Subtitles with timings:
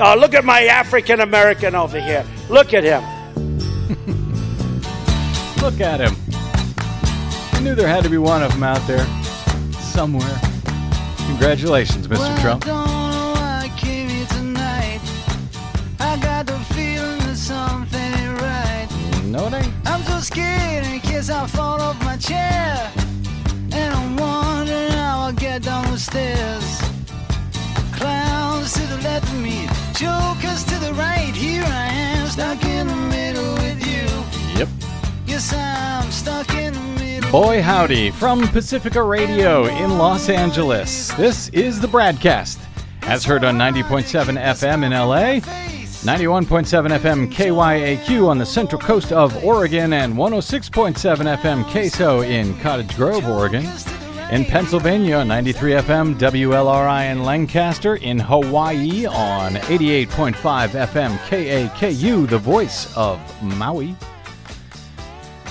[0.00, 2.24] Oh, look at my African American over here.
[2.48, 3.02] Look at him.
[5.60, 6.14] Look at him.
[7.52, 9.04] I knew there had to be one of them out there
[9.80, 10.40] somewhere.
[11.26, 12.18] Congratulations, Mr.
[12.18, 12.64] Well, Trump.
[12.64, 15.00] I don't know why I came here tonight.
[15.98, 18.86] I got the feeling that something ain't right.
[19.24, 19.72] No, it ain't.
[19.84, 22.92] I'm so scared in case I fall off my chair.
[23.72, 26.82] And I'm wondering how I'll get down the stairs.
[27.98, 29.66] Clowns to the left of me,
[29.98, 31.34] jokers to the right.
[31.34, 34.06] Here I am, stuck in the middle with you.
[34.56, 34.68] Yep.
[35.26, 37.32] Yes, I'm stuck in the middle.
[37.32, 41.12] Boy, howdy, from Pacifica Radio in Los Angeles.
[41.14, 42.58] This is the BradCast,
[43.02, 45.40] as heard on 90.7 FM in LA,
[46.04, 52.94] 91.7 FM KYAQ on the central coast of Oregon, and 106.7 FM KSO in Cottage
[52.94, 53.64] Grove, Oregon.
[54.30, 57.96] In Pennsylvania, 93 FM WLRI in Lancaster.
[57.96, 63.96] In Hawaii, on 88.5 FM KAKU, the voice of Maui.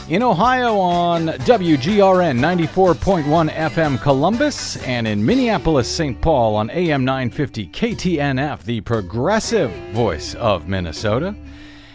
[0.10, 6.22] In Ohio on WGRN 94.1 FM Columbus, and in Minneapolis, St.
[6.22, 11.36] Paul on AM 950 KTNF, the progressive voice of Minnesota.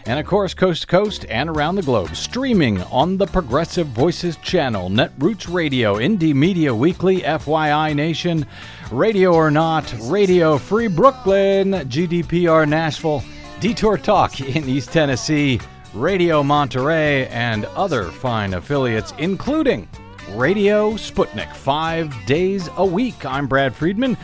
[0.04, 4.36] And of course, coast to coast and around the globe, streaming on the Progressive Voices
[4.38, 8.44] channel, Netroots Radio, Indie Media Weekly, FYI Nation,
[8.90, 13.22] Radio or Not, Radio Free Brooklyn, GDPR Nashville,
[13.60, 15.60] Detour Talk in East Tennessee,
[15.94, 19.88] Radio Monterey, and other fine affiliates, including
[20.30, 23.24] Radio Sputnik, five days a week.
[23.24, 24.16] I'm Brad Friedman,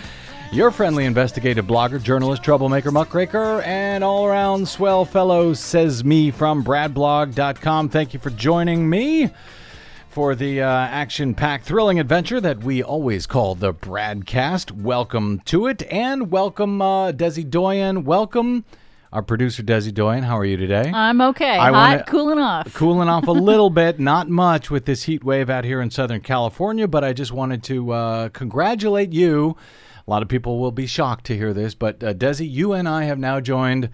[0.52, 6.64] your friendly investigative blogger, journalist, troublemaker, muckraker, and all around swell fellow, says me from
[6.64, 7.90] bradblog.com.
[7.90, 9.30] Thank you for joining me
[10.08, 14.70] for the uh, action packed, thrilling adventure that we always call the Bradcast.
[14.72, 18.04] Welcome to it, and welcome, uh, Desi Doyen.
[18.04, 18.64] Welcome.
[19.12, 20.90] Our producer Desi Doyen, how are you today?
[20.92, 21.56] I'm okay.
[21.56, 22.72] I Hot, cooling off.
[22.74, 26.20] cooling off a little bit, not much with this heat wave out here in Southern
[26.20, 29.56] California, but I just wanted to uh, congratulate you.
[30.08, 32.88] A lot of people will be shocked to hear this, but uh, Desi, you and
[32.88, 33.90] I have now joined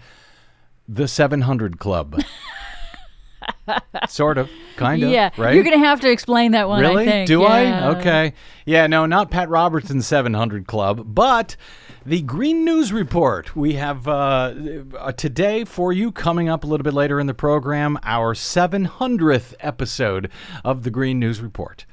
[0.87, 2.21] the 700 Club.
[4.07, 5.53] sort of, kind of, yeah, right?
[5.53, 6.79] you're gonna have to explain that one.
[6.79, 7.03] Really?
[7.03, 7.27] I think.
[7.27, 7.47] Do Yeah.
[7.47, 7.87] I?
[7.97, 8.33] Okay.
[8.65, 11.57] Yeah, no, not Pat Robertson's 700 Club, but
[12.05, 13.53] the Green News Report.
[13.53, 14.53] We have uh,
[14.97, 19.53] uh, today for you, coming up a little bit later in the program, our 700th
[19.59, 20.31] episode
[20.63, 21.85] of the Green News Report.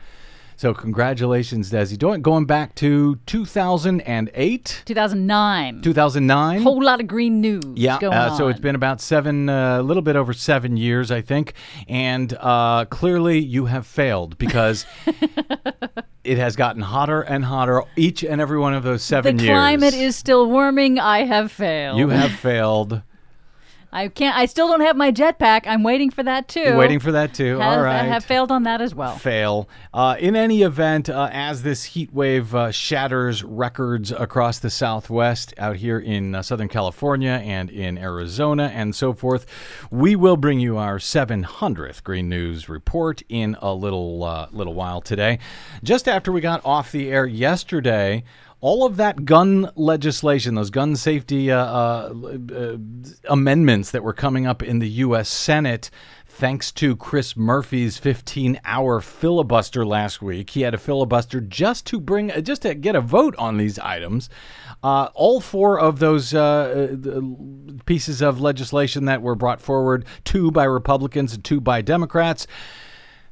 [0.62, 1.98] So, congratulations, Desi.
[1.98, 5.82] Doing, going back to 2008, 2009.
[5.82, 6.62] 2009.
[6.62, 7.64] Whole lot of green news.
[7.74, 11.20] Yeah, uh, so it's been about seven, uh, a little bit over seven years, I
[11.20, 11.54] think,
[11.88, 14.86] and uh, clearly you have failed because
[16.22, 19.48] it has gotten hotter and hotter each and every one of those the seven years.
[19.48, 21.00] The climate is still warming.
[21.00, 21.98] I have failed.
[21.98, 23.02] You have failed.
[23.94, 24.34] I can't.
[24.34, 25.66] I still don't have my jetpack.
[25.66, 26.60] I'm waiting for that too.
[26.60, 27.58] You're waiting for that too.
[27.58, 28.00] Have, All right.
[28.00, 29.16] I have failed on that as well.
[29.16, 29.68] fail.
[29.92, 35.52] Uh, in any event, uh, as this heat wave uh, shatters records across the Southwest,
[35.58, 39.44] out here in uh, Southern California and in Arizona and so forth,
[39.90, 45.02] we will bring you our 700th Green News report in a little uh, little while
[45.02, 45.38] today.
[45.82, 48.24] Just after we got off the air yesterday.
[48.62, 52.14] All of that gun legislation, those gun safety uh, uh,
[52.54, 52.76] uh,
[53.28, 55.28] amendments that were coming up in the U.S.
[55.28, 55.90] Senate,
[56.26, 60.50] thanks to Chris Murphy's 15-hour filibuster last week.
[60.50, 63.80] He had a filibuster just to bring, uh, just to get a vote on these
[63.80, 64.30] items.
[64.80, 66.94] Uh, all four of those uh,
[67.84, 72.46] pieces of legislation that were brought forward, two by Republicans and two by Democrats,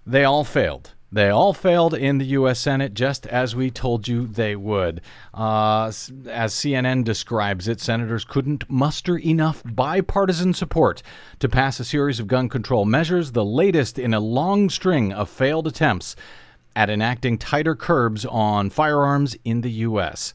[0.04, 0.92] they all failed.
[1.12, 2.60] They all failed in the U.S.
[2.60, 5.00] Senate, just as we told you they would.
[5.34, 11.02] Uh, as CNN describes it, senators couldn't muster enough bipartisan support
[11.40, 15.28] to pass a series of gun control measures, the latest in a long string of
[15.28, 16.14] failed attempts
[16.76, 20.32] at enacting tighter curbs on firearms in the U.S.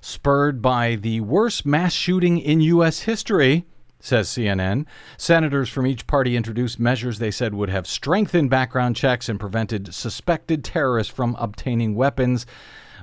[0.00, 3.00] Spurred by the worst mass shooting in U.S.
[3.00, 3.66] history,
[4.04, 4.84] says CNN.
[5.16, 9.94] Senators from each party introduced measures they said would have strengthened background checks and prevented
[9.94, 12.44] suspected terrorists from obtaining weapons.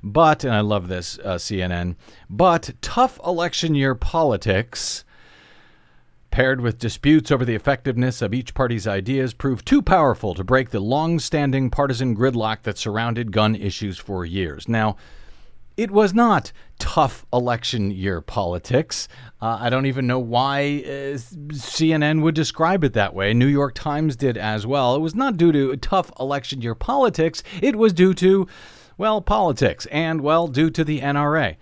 [0.03, 1.95] But, and I love this, uh, CNN,
[2.29, 5.03] but tough election year politics
[6.29, 10.69] paired with disputes over the effectiveness of each party's ideas, proved too powerful to break
[10.69, 14.69] the long standing partisan gridlock that surrounded gun issues for years.
[14.69, 14.95] Now,
[15.81, 19.07] it was not tough election year politics.
[19.41, 23.33] Uh, I don't even know why uh, CNN would describe it that way.
[23.33, 24.95] New York Times did as well.
[24.95, 28.47] It was not due to tough election year politics, it was due to,
[28.99, 31.55] well, politics and, well, due to the NRA.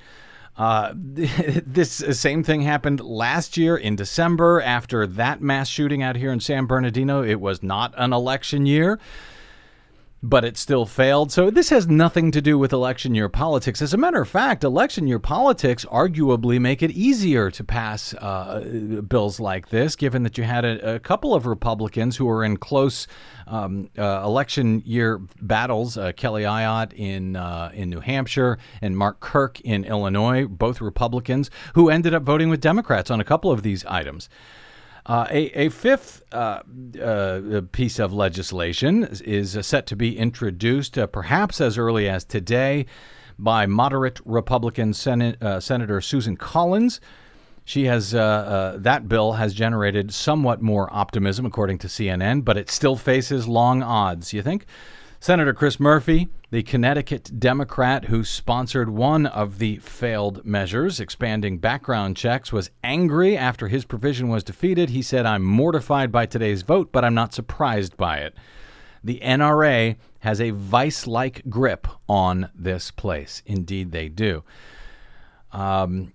[0.57, 6.33] Uh, this same thing happened last year in December after that mass shooting out here
[6.33, 7.24] in San Bernardino.
[7.24, 9.00] It was not an election year
[10.21, 11.31] but it still failed.
[11.31, 13.81] So this has nothing to do with election year politics.
[13.81, 19.01] As a matter of fact, election year politics arguably make it easier to pass uh,
[19.07, 22.57] bills like this, given that you had a, a, couple of Republicans who were in
[22.57, 23.07] close
[23.48, 25.98] um, uh, election year battles.
[25.98, 31.50] Uh, Kelly Ayotte in uh, in New Hampshire and Mark Kirk in Illinois, both Republicans,
[31.75, 34.30] who ended up voting with Democrats on a couple of these items.
[35.06, 36.62] Uh, a, a, fifth uh,
[37.01, 42.86] uh, piece of legislation is set to be introduced, uh, perhaps as early as today,
[43.38, 47.00] by moderate Republican Senate, uh, Senator Susan Collins.
[47.63, 52.69] She has uh, that bill has generated somewhat more optimism, according to CNN, but it
[52.69, 54.34] still faces long odds.
[54.34, 54.66] You think?
[55.21, 62.16] Senator Chris Murphy, the Connecticut Democrat who sponsored one of the failed measures, expanding background
[62.16, 64.92] checks, was angry after his provision was defeated.
[64.92, 68.33] He said, I'm mortified by today's vote, but I'm not surprised by it.
[69.04, 73.44] The NRA has a vice like grip on this place.
[73.45, 74.45] Indeed, they do.
[75.51, 76.13] Um,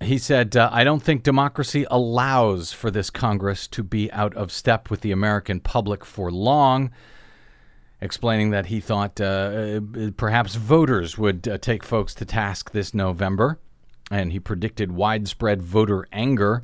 [0.00, 4.50] he said, uh, I don't think democracy allows for this Congress to be out of
[4.50, 6.90] step with the American public for long
[8.00, 12.92] explaining that he thought uh, uh, perhaps voters would uh, take folks to task this
[12.94, 13.58] November.
[14.10, 16.62] And he predicted widespread voter anger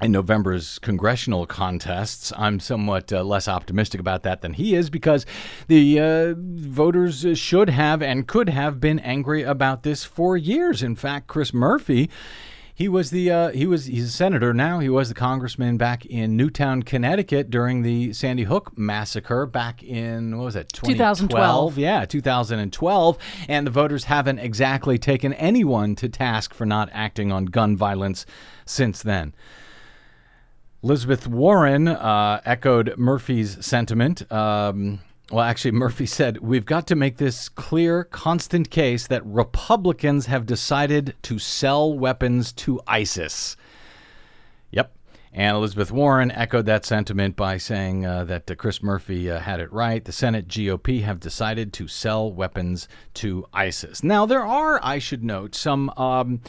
[0.00, 2.32] in November's congressional contests.
[2.36, 5.26] I'm somewhat uh, less optimistic about that than he is because
[5.68, 10.82] the uh, voters should have and could have been angry about this for years.
[10.82, 12.10] In fact, Chris Murphy
[12.74, 14.78] he was the uh, he was he's a senator now.
[14.78, 20.38] He was the congressman back in Newtown, Connecticut during the Sandy Hook massacre back in
[20.38, 21.76] what was it 2012?
[21.76, 23.18] Yeah, 2012.
[23.48, 28.24] And the voters haven't exactly taken anyone to task for not acting on gun violence
[28.64, 29.34] since then.
[30.82, 34.30] Elizabeth Warren uh, echoed Murphy's sentiment.
[34.32, 35.00] Um,
[35.32, 40.44] well, actually, Murphy said, We've got to make this clear, constant case that Republicans have
[40.44, 43.56] decided to sell weapons to ISIS.
[44.72, 44.92] Yep.
[45.32, 49.58] And Elizabeth Warren echoed that sentiment by saying uh, that uh, Chris Murphy uh, had
[49.58, 50.04] it right.
[50.04, 54.04] The Senate GOP have decided to sell weapons to ISIS.
[54.04, 55.88] Now, there are, I should note, some.
[55.96, 56.42] Um,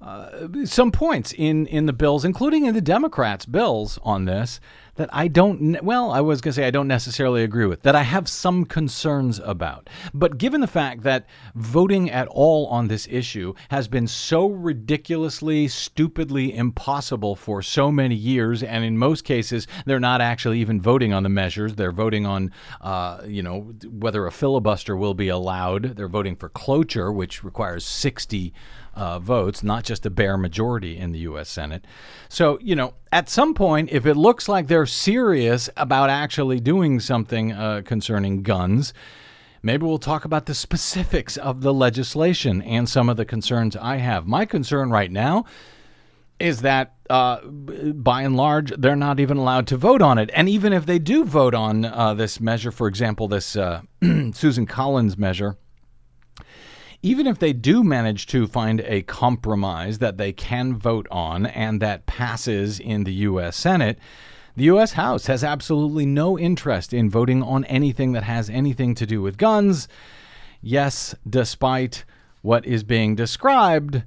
[0.00, 4.58] uh, some points in, in the bills, including in the Democrats' bills on this,
[5.00, 7.96] that I don't, well, I was going to say I don't necessarily agree with, that
[7.96, 9.88] I have some concerns about.
[10.12, 11.24] But given the fact that
[11.54, 18.14] voting at all on this issue has been so ridiculously, stupidly impossible for so many
[18.14, 21.76] years, and in most cases, they're not actually even voting on the measures.
[21.76, 22.52] They're voting on,
[22.82, 25.96] uh, you know, whether a filibuster will be allowed.
[25.96, 28.52] They're voting for cloture, which requires 60
[29.00, 31.48] uh, votes, not just a bare majority in the U.S.
[31.48, 31.86] Senate.
[32.28, 37.00] So, you know, at some point, if it looks like they're serious about actually doing
[37.00, 38.92] something uh, concerning guns,
[39.62, 43.96] maybe we'll talk about the specifics of the legislation and some of the concerns I
[43.96, 44.26] have.
[44.26, 45.46] My concern right now
[46.38, 50.30] is that uh, by and large, they're not even allowed to vote on it.
[50.34, 53.80] And even if they do vote on uh, this measure, for example, this uh,
[54.34, 55.56] Susan Collins measure,
[57.02, 61.80] even if they do manage to find a compromise that they can vote on and
[61.80, 63.56] that passes in the U.S.
[63.56, 63.98] Senate,
[64.56, 64.92] the U.S.
[64.92, 69.38] House has absolutely no interest in voting on anything that has anything to do with
[69.38, 69.88] guns.
[70.60, 72.04] Yes, despite
[72.42, 74.02] what is being described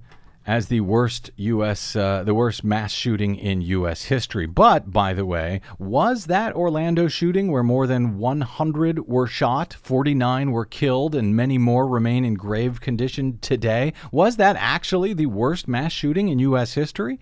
[0.46, 1.96] as the worst U.S.
[1.96, 4.04] Uh, the worst mass shooting in U.S.
[4.04, 4.46] history.
[4.46, 10.52] But by the way, was that Orlando shooting where more than 100 were shot, 49
[10.52, 13.94] were killed, and many more remain in grave condition today?
[14.12, 16.74] Was that actually the worst mass shooting in U.S.
[16.74, 17.20] history?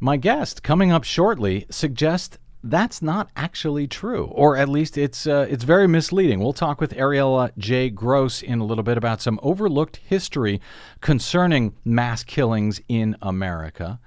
[0.00, 5.46] My guest, coming up shortly, suggests that's not actually true, or at least it's uh,
[5.48, 6.40] it's very misleading.
[6.40, 7.88] We'll talk with Ariela J.
[7.90, 10.60] Gross in a little bit about some overlooked history
[11.00, 13.98] concerning mass killings in America.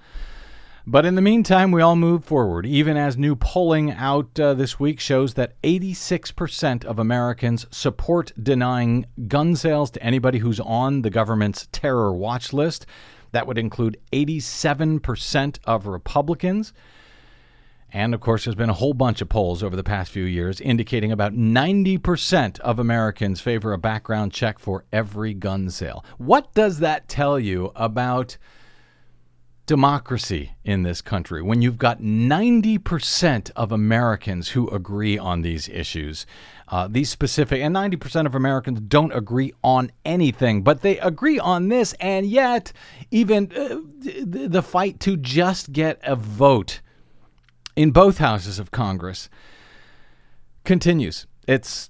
[0.86, 4.82] But in the meantime, we all move forward, even as new polling out uh, this
[4.82, 11.10] week shows that 86% of Americans support denying gun sales to anybody who's on the
[11.10, 12.86] government's terror watch list.
[13.32, 16.74] That would include 87% of Republicans.
[17.94, 20.60] And of course, there's been a whole bunch of polls over the past few years
[20.60, 26.04] indicating about 90% of Americans favor a background check for every gun sale.
[26.18, 28.38] What does that tell you about
[29.66, 36.26] democracy in this country, when you've got 90% of Americans who agree on these issues,
[36.68, 41.70] uh, these specific, and 90% of Americans don't agree on anything, but they agree on
[41.70, 42.74] this, and yet,
[43.12, 46.82] even uh, the, the fight to just get a vote
[47.76, 49.30] in both houses of Congress
[50.64, 51.28] continues.
[51.48, 51.90] It's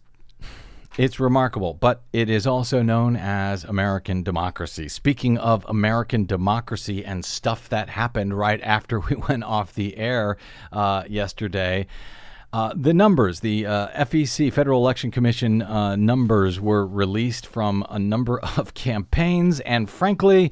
[0.96, 4.88] it's remarkable, but it is also known as American democracy.
[4.88, 10.38] Speaking of American democracy and stuff that happened right after we went off the air
[10.72, 11.88] uh, yesterday,
[12.54, 17.98] uh, the numbers, the uh, FEC, Federal Election Commission uh, numbers, were released from a
[17.98, 20.52] number of campaigns, and frankly,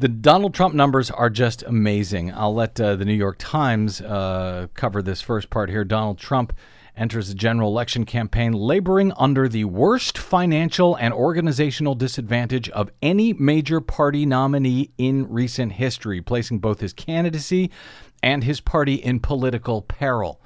[0.00, 2.32] the Donald Trump numbers are just amazing.
[2.32, 5.84] I'll let uh, the New York Times uh, cover this first part here.
[5.84, 6.54] Donald Trump
[6.96, 13.34] enters the general election campaign laboring under the worst financial and organizational disadvantage of any
[13.34, 17.70] major party nominee in recent history, placing both his candidacy
[18.22, 20.40] and his party in political peril.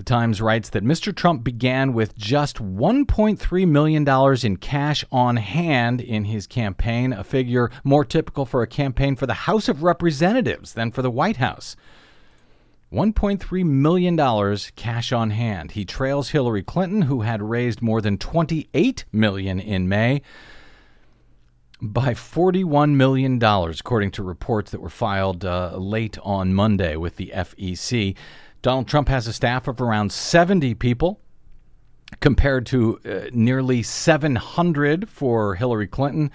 [0.00, 1.14] The Times writes that Mr.
[1.14, 4.08] Trump began with just $1.3 million
[4.42, 9.26] in cash on hand in his campaign, a figure more typical for a campaign for
[9.26, 11.76] the House of Representatives than for the White House.
[12.90, 15.72] $1.3 million cash on hand.
[15.72, 20.22] He trails Hillary Clinton, who had raised more than 28 million in May,
[21.82, 27.32] by $41 million, according to reports that were filed uh, late on Monday with the
[27.34, 28.16] FEC.
[28.62, 31.20] Donald Trump has a staff of around 70 people,
[32.20, 36.30] compared to uh, nearly 700 for Hillary Clinton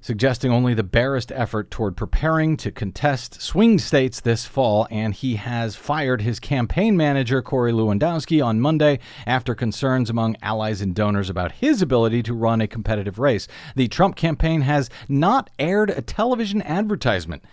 [0.00, 5.36] suggesting only the barest effort toward preparing to contest swing states this fall, and he
[5.36, 11.28] has fired his campaign manager, Corey Lewandowski, on Monday after concerns among allies and donors
[11.30, 13.46] about his ability to run a competitive race.
[13.76, 17.44] The Trump campaign has not aired a television advertisement.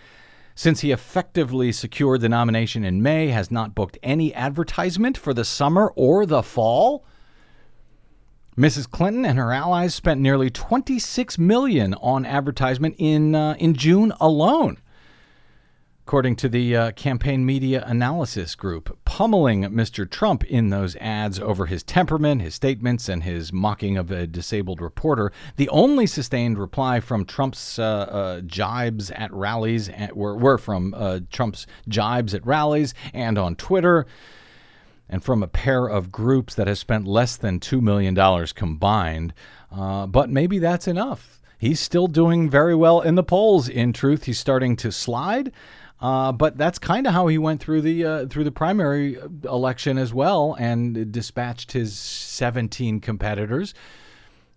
[0.58, 5.44] Since he effectively secured the nomination in May, has not booked any advertisement for the
[5.44, 7.04] summer or the fall.
[8.56, 8.90] Mrs.
[8.90, 14.78] Clinton and her allies spent nearly 26 million on advertisement in uh, in June alone.
[16.08, 20.10] According to the uh, campaign media analysis group, pummeling Mr.
[20.10, 24.80] Trump in those ads over his temperament, his statements, and his mocking of a disabled
[24.80, 30.56] reporter, the only sustained reply from Trump's uh, uh, jibes at rallies at, were, were
[30.56, 34.06] from uh, Trump's jibes at rallies and on Twitter
[35.10, 38.16] and from a pair of groups that has spent less than $2 million
[38.54, 39.34] combined.
[39.70, 41.38] Uh, but maybe that's enough.
[41.58, 43.68] He's still doing very well in the polls.
[43.68, 45.52] In truth, he's starting to slide.
[46.00, 49.98] Uh, but that's kind of how he went through the uh, through the primary election
[49.98, 53.74] as well, and dispatched his 17 competitors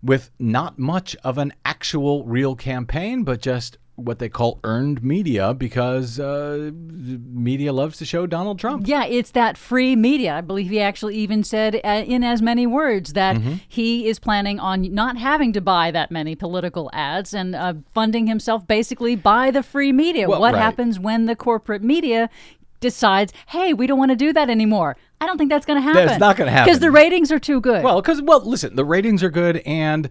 [0.02, 5.54] with not much of an actual real campaign, but just what they call earned media
[5.54, 8.86] because uh, media loves to show Donald Trump.
[8.86, 10.34] Yeah, it's that free media.
[10.34, 13.54] I believe he actually even said uh, in as many words that Mm-hmm.
[13.68, 18.26] he is planning on not having to buy that many political ads and uh, funding
[18.26, 20.28] himself basically by the free media.
[20.28, 20.62] Well, what right.
[20.62, 22.28] happens when the corporate media
[22.80, 24.96] decides, hey, we don't want to do that anymore?
[25.20, 26.06] I don't think that's going to happen.
[26.06, 26.66] That's not gonna happen.
[26.66, 27.82] Because the ratings are too good.
[27.82, 30.08] Well, because well, listen, the ratings are good, and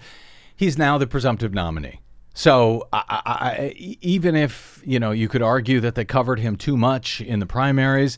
[0.55, 2.00] he's now the presumptive nominee.
[2.33, 6.77] So I, I, even if you know you could argue that they covered him too
[6.77, 8.17] much in the primaries,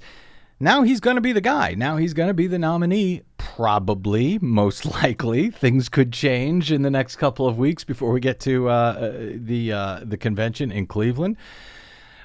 [0.59, 1.73] now he's going to be the guy.
[1.73, 3.23] Now he's going to be the nominee.
[3.37, 8.39] Probably, most likely, things could change in the next couple of weeks before we get
[8.41, 11.37] to uh, uh, the uh, the convention in Cleveland.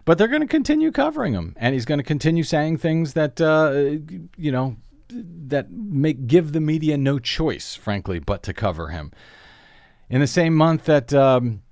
[0.04, 3.40] But they're going to continue covering him, and he's going to continue saying things that
[3.40, 3.98] uh,
[4.36, 4.76] you know
[5.10, 9.10] that make give the media no choice, frankly, but to cover him.
[10.10, 11.62] In the same month that um,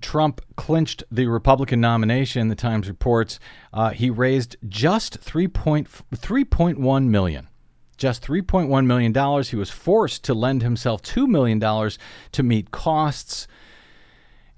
[0.00, 3.38] Trump clinched the Republican nomination, the Times reports
[3.72, 7.48] uh, he raised just 3.3.1 million.
[7.96, 9.42] Just $3.1 million.
[9.44, 11.60] He was forced to lend himself $2 million
[12.32, 13.48] to meet costs.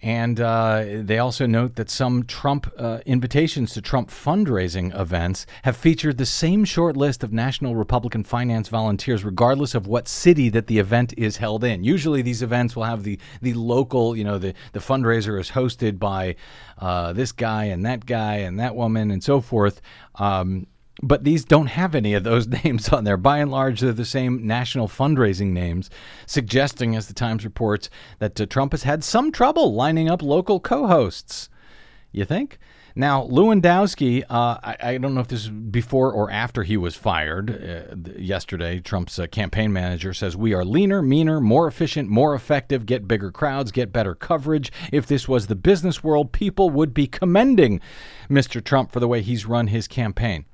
[0.00, 5.76] And uh, they also note that some Trump uh, invitations to Trump fundraising events have
[5.76, 10.68] featured the same short list of National Republican finance volunteers, regardless of what city that
[10.68, 11.82] the event is held in.
[11.82, 15.98] Usually, these events will have the the local, you know, the the fundraiser is hosted
[15.98, 16.36] by
[16.78, 19.80] uh, this guy and that guy and that woman and so forth.
[20.14, 20.68] Um,
[21.02, 23.16] but these don't have any of those names on there.
[23.16, 25.90] By and large, they're the same national fundraising names,
[26.26, 30.60] suggesting, as the Times reports, that uh, Trump has had some trouble lining up local
[30.60, 31.48] co hosts.
[32.10, 32.58] You think?
[32.98, 36.96] Now, Lewandowski, uh, I, I, don't know if this is before or after he was
[36.96, 38.80] fired uh, yesterday.
[38.80, 43.30] Trump's uh, campaign manager says, We are leaner, meaner, more efficient, more effective, get bigger
[43.30, 44.72] crowds, get better coverage.
[44.90, 47.80] If this was the business world, people would be commending
[48.28, 48.64] Mr.
[48.64, 50.46] Trump for the way he's run his campaign.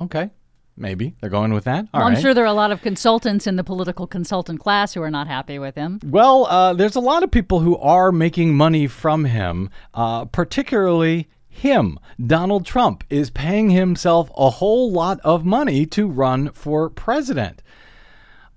[0.00, 0.30] Okay.
[0.78, 1.86] Maybe they're going with that.
[1.94, 5.00] Well, I'm sure there are a lot of consultants in the political consultant class who
[5.02, 6.00] are not happy with him.
[6.04, 11.28] Well, uh, there's a lot of people who are making money from him, uh, particularly
[11.48, 11.98] him.
[12.24, 17.62] Donald Trump is paying himself a whole lot of money to run for president.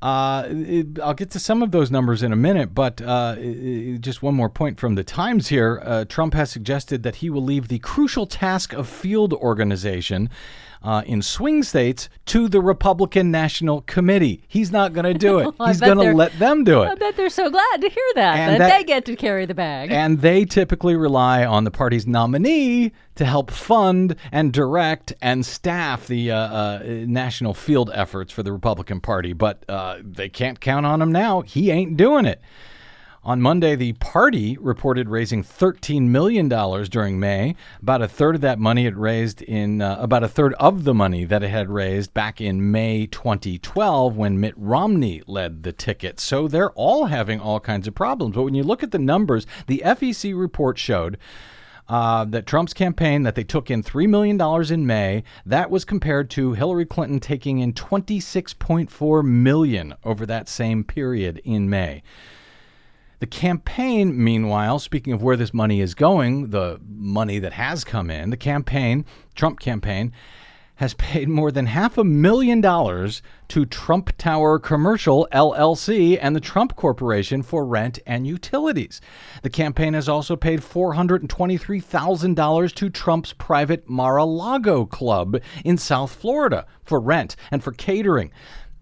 [0.02, 4.00] Uh, it, I'll get to some of those numbers in a minute, but uh, it,
[4.00, 5.82] just one more point from the Times here.
[5.84, 10.30] Uh, Trump has suggested that he will leave the crucial task of field organization
[10.82, 14.44] uh, in swing states to the Republican National Committee.
[14.48, 15.54] He's not going to do it.
[15.66, 16.88] He's going to let them do it.
[16.88, 19.54] I bet they're so glad to hear that, that, that they get to carry the
[19.54, 19.92] bag.
[19.92, 26.08] And they typically rely on the party's nominee to help fund and direct and staff
[26.08, 29.34] the uh, uh, national field efforts for the Republican Party.
[29.34, 31.42] But uh, they can't count on him now.
[31.42, 32.42] He ain't doing it.
[33.22, 37.54] On Monday, the party reported raising $13 million during May.
[37.82, 40.94] About a third of that money it raised in, uh, about a third of the
[40.94, 46.22] money that it had raised back in May 2012 when Mitt Romney led the ticket.
[46.22, 48.36] So they're all having all kinds of problems.
[48.36, 51.18] But when you look at the numbers, the FEC report showed.
[51.90, 54.40] Uh, that Trump's campaign that they took in $3 million
[54.72, 60.84] in May, that was compared to Hillary Clinton taking in 26.4 million over that same
[60.84, 62.04] period in May.
[63.20, 68.10] The campaign, meanwhile, speaking of where this money is going, the money that has come
[68.10, 69.04] in, the campaign,
[69.36, 70.14] Trump campaign,
[70.76, 76.40] has paid more than half a million dollars to Trump Tower Commercial LLC and the
[76.40, 79.02] Trump Corporation for rent and utilities.
[79.42, 86.14] The campaign has also paid $423,000 to Trump's private Mar a Lago club in South
[86.14, 88.32] Florida for rent and for catering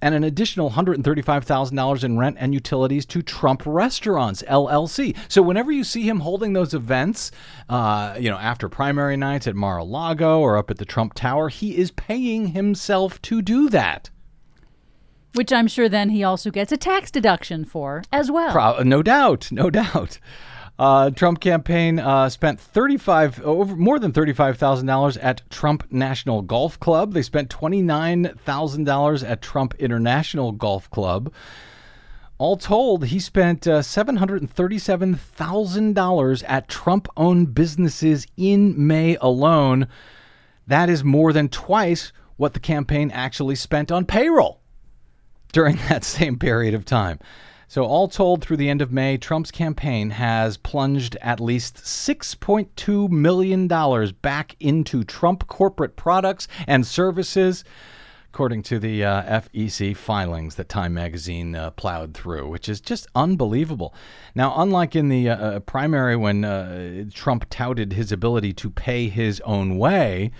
[0.01, 5.15] and an additional $135,000 in rent and utilities to Trump Restaurants LLC.
[5.27, 7.31] So whenever you see him holding those events,
[7.69, 11.77] uh, you know, after primary nights at Mar-a-Lago or up at the Trump Tower, he
[11.77, 14.09] is paying himself to do that.
[15.33, 18.51] Which I'm sure then he also gets a tax deduction for as well.
[18.51, 20.19] Pro- no doubt, no doubt.
[20.79, 27.13] Uh, Trump campaign uh, spent 35 over more than $35,000 at Trump National Golf Club.
[27.13, 31.33] They spent $29,000 at Trump International Golf Club.
[32.37, 39.87] All told, he spent uh, $737,000 at Trump owned businesses in May alone.
[40.67, 44.61] That is more than twice what the campaign actually spent on payroll
[45.51, 47.17] during that same period of time.
[47.69, 53.09] So, all told, through the end of May, Trump's campaign has plunged at least $6.2
[53.09, 53.67] million
[54.21, 57.65] back into Trump corporate products and services,
[58.31, 63.05] according to the uh, FEC filings that Time magazine uh, plowed through, which is just
[63.15, 63.93] unbelievable.
[64.33, 69.09] Now, unlike in the uh, uh primary when uh, Trump touted his ability to pay
[69.09, 70.31] his own way,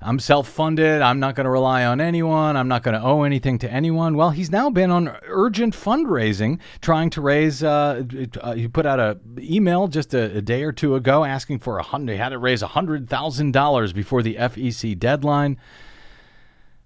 [0.00, 1.02] I'm self funded.
[1.02, 2.56] I'm not going to rely on anyone.
[2.56, 4.16] I'm not going to owe anything to anyone.
[4.16, 7.64] Well, he's now been on urgent fundraising, trying to raise.
[7.64, 8.04] Uh,
[8.40, 11.78] uh, he put out a email just a, a, day or two ago asking for
[11.78, 12.12] a hundred.
[12.12, 15.58] He had to raise hundred thousand dollars before the FEC deadline.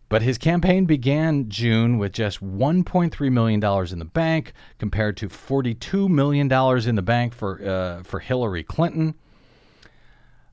[0.08, 6.06] But his campaign began June with just $1.3 million in the bank, compared to $42
[6.10, 6.52] million
[6.86, 9.14] in the bank for uh, for Hillary Clinton.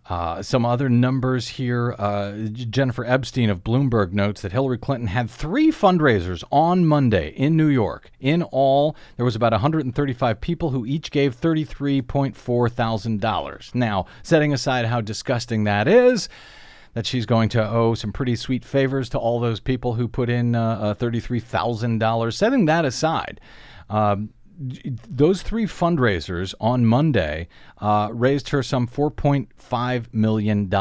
[0.10, 1.96] Uh, some other numbers here.
[2.00, 7.56] Uh, Jennifer Epstein of Bloomberg notes that Hillary Clinton had three fundraisers on Monday in
[7.56, 8.10] New York.
[8.20, 13.24] In all, there was about 135 people who each gave $33.4 thousand.
[13.76, 16.28] Now, setting aside how disgusting that is,
[16.94, 20.28] that she's going to owe some pretty sweet favors to all those people who put
[20.30, 22.34] in uh, uh $33,000.
[22.34, 23.40] Setting that aside,
[23.92, 30.74] um, those three fundraisers on Monday uh, raised her some $4.5 million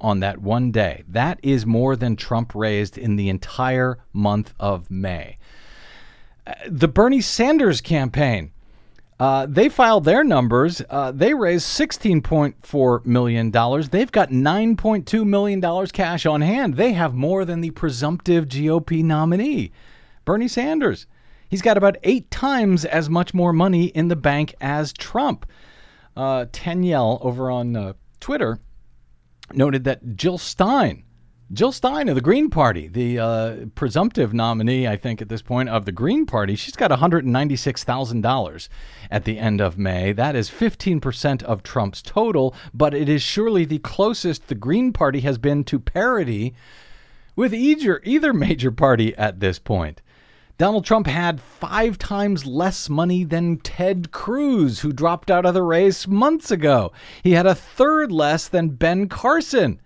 [0.00, 1.02] on that one day.
[1.08, 5.38] That is more than Trump raised in the entire month of May.
[6.46, 8.52] Uh, the Bernie Sanders campaign.
[9.18, 10.82] Uh, they filed their numbers.
[10.90, 13.50] Uh, they raised $16.4 million.
[13.50, 16.74] They've got $9.2 million cash on hand.
[16.76, 19.72] They have more than the presumptive GOP nominee,
[20.24, 21.06] Bernie Sanders.
[21.54, 25.46] He's got about eight times as much more money in the bank as Trump.
[26.16, 26.46] Uh,
[27.22, 28.58] over on uh, Twitter
[29.52, 31.04] noted that Jill Stein
[31.52, 35.68] Jill Stein of the Green Party, the uh, presumptive nominee, I think, at this point
[35.68, 38.68] of the Green Party, she's got $196,000
[39.12, 40.10] at the end of May.
[40.12, 45.20] That is 15% of Trump's total, but it is surely the closest the Green Party
[45.20, 46.52] has been to parity
[47.36, 50.02] with either, either major party at this point.
[50.56, 55.62] Donald Trump had five times less money than Ted Cruz, who dropped out of the
[55.62, 56.92] race months ago.
[57.24, 59.80] He had a third less than Ben Carson.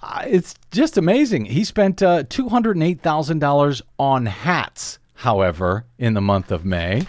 [0.00, 1.46] Uh, it's just amazing.
[1.46, 7.02] He spent uh, $208,000 on hats, however, in the month of May.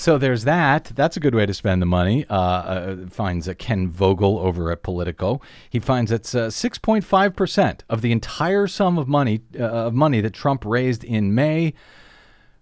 [0.00, 0.92] So there's that.
[0.94, 2.24] That's a good way to spend the money.
[2.30, 5.42] Uh, uh, finds uh, Ken Vogel over at Politico.
[5.68, 10.32] He finds it's 6.5 percent of the entire sum of money uh, of money that
[10.32, 11.74] Trump raised in May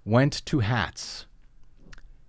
[0.05, 1.27] went to hats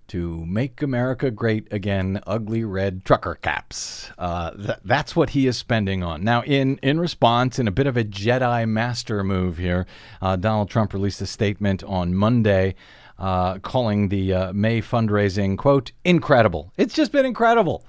[0.09, 4.11] to make America great again, ugly red trucker caps.
[4.17, 6.23] Uh, th- that's what he is spending on.
[6.23, 9.85] Now, in, in response, in a bit of a Jedi master move here,
[10.21, 12.75] uh, Donald Trump released a statement on Monday.
[13.19, 16.71] Uh, calling the uh, May fundraising, quote, incredible.
[16.77, 17.83] It's just been incredible.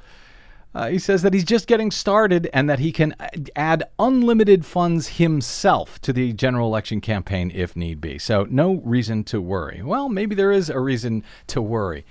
[0.75, 3.15] Uh, he says that he's just getting started and that he can
[3.57, 8.19] add unlimited funds himself to the general election campaign if need be.
[8.19, 9.83] So, no reason to worry.
[9.85, 12.05] Well, maybe there is a reason to worry.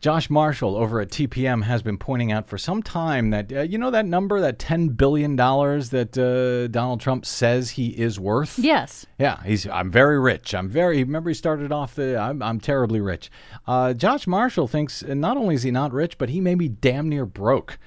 [0.00, 3.76] Josh Marshall over at TPM has been pointing out for some time that, uh, you
[3.76, 8.58] know, that number, that $10 billion that uh, Donald Trump says he is worth?
[8.58, 9.04] Yes.
[9.18, 9.66] Yeah, he's.
[9.68, 10.54] I'm very rich.
[10.54, 11.04] I'm very.
[11.04, 12.16] Remember, he started off the.
[12.18, 13.30] I'm, I'm terribly rich.
[13.66, 17.08] Uh, Josh Marshall thinks not only is he not rich, but he may be damn
[17.10, 17.78] near broke.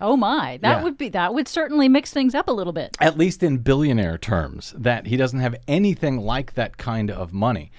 [0.00, 0.82] Oh my, that Yeah.
[0.82, 2.96] would be that would certainly mix things up a little bit.
[3.00, 7.70] at least in billionaire terms, that he doesn't have anything like that kind of money.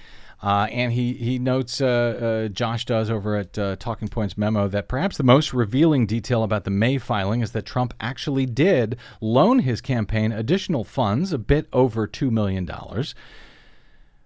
[0.42, 4.68] Uh, and he, he notes, uh, uh, Josh does over at uh, Talking Points memo,
[4.68, 8.98] that perhaps the most revealing detail about the May filing is that Trump actually did
[9.20, 12.68] loan his campaign additional funds, a bit over $2 million.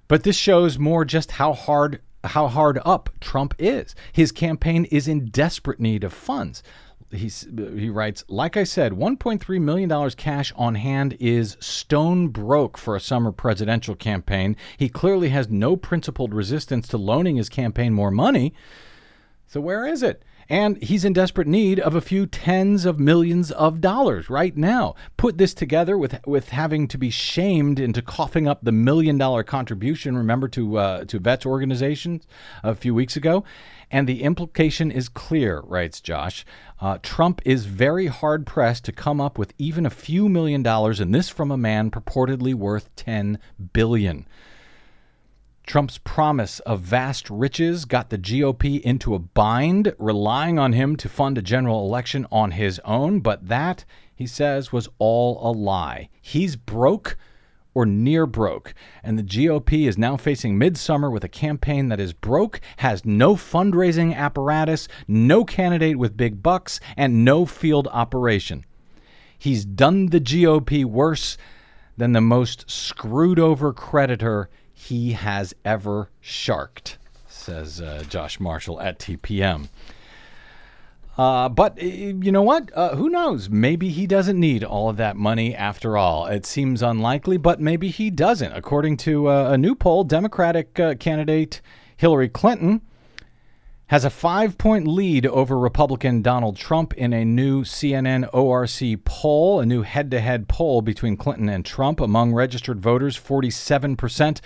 [0.08, 3.94] But this shows more just how hard how hard up Trump is.
[4.12, 6.64] His campaign is in desperate need of funds.
[7.12, 12.96] He's, he writes, like I said, $1.3 million cash on hand is stone broke for
[12.96, 14.58] a summer presidential campaign.
[14.78, 18.54] He clearly has no principled resistance to loaning his campaign more money.
[19.48, 20.24] So where is it?
[20.48, 24.94] And he's in desperate need of a few tens of millions of dollars right now.
[25.18, 29.44] Put this together with with having to be shamed into coughing up the million dollar
[29.44, 30.16] contribution.
[30.16, 32.28] Remember to uh, to vets organizations
[32.64, 33.44] a few weeks ago,
[33.96, 35.62] and the implication is clear.
[35.62, 36.46] Writes Josh.
[36.82, 41.00] Uh, Trump is very hard pressed to come up with even a few million dollars,
[41.00, 43.40] and this from a man purportedly worth ten
[43.72, 44.28] billion.
[45.66, 51.08] Trump's promise of vast riches got the GOP into a bind, relying on him to
[51.08, 53.22] fund a general election on his own.
[53.22, 56.10] But that, he says, was all a lie.
[56.22, 57.16] He's broke
[57.76, 58.74] or near broke.
[59.04, 63.36] And the GOP is now facing midsummer with a campaign that is broke, has no
[63.36, 68.66] fundraising apparatus, no candidate with big bucks, and no field operation.
[69.38, 71.38] He's done the GOP worse
[71.98, 79.00] than the most screwed over creditor he has ever sharked, says uh, Josh Marshall at
[79.00, 79.70] TPM.
[81.18, 82.70] Uh, but you know what?
[82.76, 83.50] Uh, who knows?
[83.50, 86.26] Maybe he doesn't need all of that money after all.
[86.26, 88.52] It seems unlikely, but maybe he doesn't.
[88.52, 91.62] According to uh, a new poll, Democratic uh, candidate
[91.96, 92.82] Hillary Clinton
[93.88, 99.60] has a five point lead over Republican Donald Trump in a new CNN ORC poll,
[99.60, 102.00] a new head to head poll between Clinton and Trump.
[102.00, 104.42] Among registered voters, 47%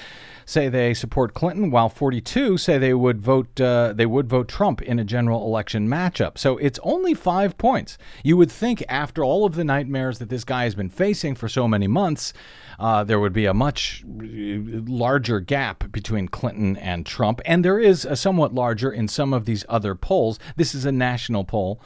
[0.50, 4.82] say they support Clinton, while 42 say they would vote uh, they would vote Trump
[4.82, 6.38] in a general election matchup.
[6.38, 7.98] So it's only five points.
[8.24, 11.48] You would think after all of the nightmares that this guy has been facing for
[11.48, 12.34] so many months,
[12.80, 17.80] uh, there would be a much uh, larger gap between Clinton and Trump, and there
[17.80, 20.40] is a somewhat larger in some of these other polls.
[20.56, 21.80] This is a national poll.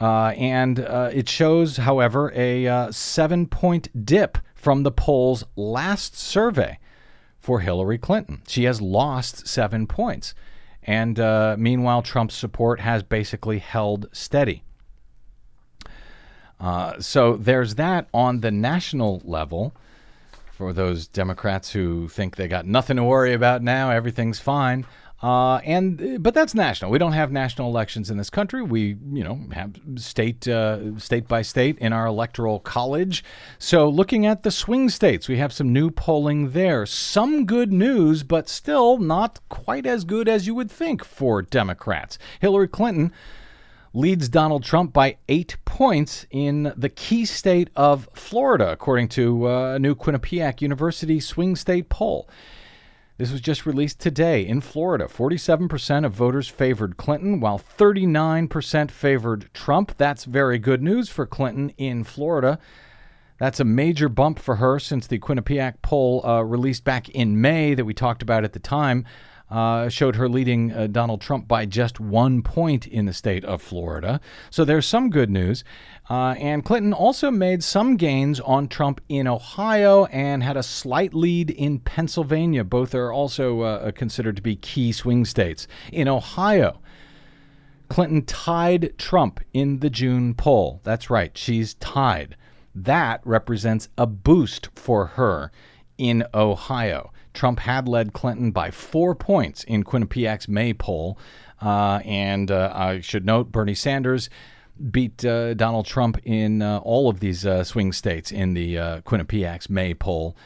[0.00, 6.16] Uh, and uh, it shows, however, a uh, seven point dip from the poll's last
[6.16, 6.78] survey
[7.40, 8.42] for Hillary Clinton.
[8.46, 10.34] She has lost seven points.
[10.82, 14.62] And uh, meanwhile, Trump's support has basically held steady.
[16.58, 19.74] Uh, so there's that on the national level
[20.52, 24.84] for those Democrats who think they got nothing to worry about now, everything's fine.
[25.22, 26.90] Uh, and but that's national.
[26.90, 28.62] We don't have national elections in this country.
[28.62, 33.22] We, you know, have state uh, state by state in our electoral college.
[33.58, 36.86] So looking at the swing states, we have some new polling there.
[36.86, 42.16] Some good news, but still not quite as good as you would think for Democrats.
[42.40, 43.12] Hillary Clinton
[43.92, 49.74] leads Donald Trump by eight points in the key state of Florida, according to uh,
[49.74, 52.28] a new Quinnipiac University swing state poll.
[53.20, 55.04] This was just released today in Florida.
[55.04, 59.94] 47% of voters favored Clinton, while 39% favored Trump.
[59.98, 62.58] That's very good news for Clinton in Florida.
[63.38, 67.74] That's a major bump for her since the Quinnipiac poll uh, released back in May
[67.74, 69.04] that we talked about at the time
[69.50, 73.60] uh, showed her leading uh, Donald Trump by just one point in the state of
[73.60, 74.20] Florida.
[74.50, 75.64] So there's some good news.
[76.08, 81.14] Uh, and Clinton also made some gains on Trump in Ohio and had a slight
[81.14, 82.64] lead in Pennsylvania.
[82.64, 85.66] Both are also uh, considered to be key swing states.
[85.92, 86.80] In Ohio,
[87.88, 90.80] Clinton tied Trump in the June poll.
[90.84, 92.36] That's right, she's tied.
[92.74, 95.50] That represents a boost for her
[95.98, 97.12] in Ohio.
[97.34, 101.18] Trump had led Clinton by four points in Quinnipiac's May poll.
[101.60, 104.30] Uh, and uh, I should note Bernie Sanders
[104.90, 109.00] beat uh, Donald Trump in uh, all of these uh, swing states in the uh,
[109.02, 110.36] Quinnipiac's May poll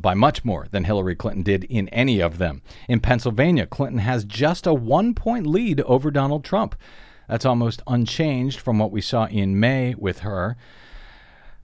[0.00, 2.62] by much more than Hillary Clinton did in any of them.
[2.88, 6.74] In Pennsylvania, Clinton has just a one point lead over Donald Trump.
[7.28, 10.56] That's almost unchanged from what we saw in May with her.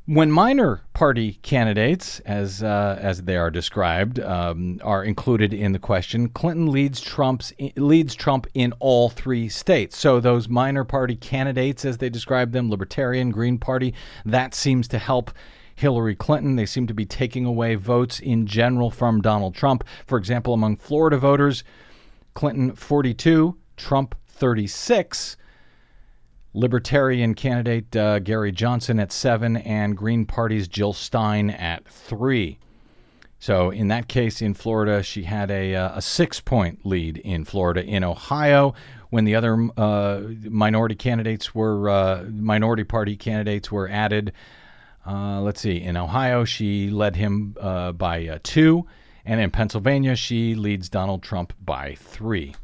[0.07, 5.79] When minor party candidates, as uh, as they are described, um, are included in the
[5.79, 9.97] question, Clinton leads Trump's leads Trump in all three states.
[9.97, 13.95] So those minor party candidates, as they describe them, Libertarian, Green Party,
[14.27, 15.31] that seems to help
[15.75, 16.57] Hillary Clinton.
[16.57, 19.85] They seem to be taking away votes in general from Donald Trump.
[20.07, 21.65] For example, among Florida voters,
[22.35, 25.39] Clinton 42, Trump 36.
[26.55, 32.59] Libertarian candidate uh, Gary Johnson at seven, and Green Party's Jill Stein at three.
[33.41, 37.45] So in that case, in Florida, she had a, uh, a six point lead in
[37.45, 37.85] Florida.
[37.85, 38.75] In Ohio,
[39.11, 44.33] when the other uh, minority candidates were uh, minority party candidates were added,
[45.05, 45.83] uh, let's see.
[45.83, 48.87] In Ohio, she led him uh, by two,
[49.25, 52.55] and in Pennsylvania, she leads Donald Trump by three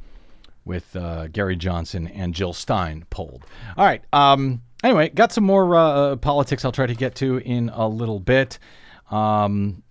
[0.71, 3.45] with uh, Gary Johnson and Jill Stein polled.
[3.77, 4.05] All right.
[4.13, 8.21] Um, anyway, got some more uh, politics I'll try to get to in a little
[8.21, 8.61] bit
[9.11, 9.83] um,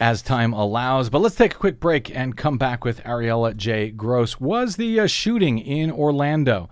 [0.00, 1.08] as time allows.
[1.08, 3.90] But let's take a quick break and come back with Ariela J.
[3.90, 4.40] Gross.
[4.40, 6.68] Was the uh, shooting in Orlando?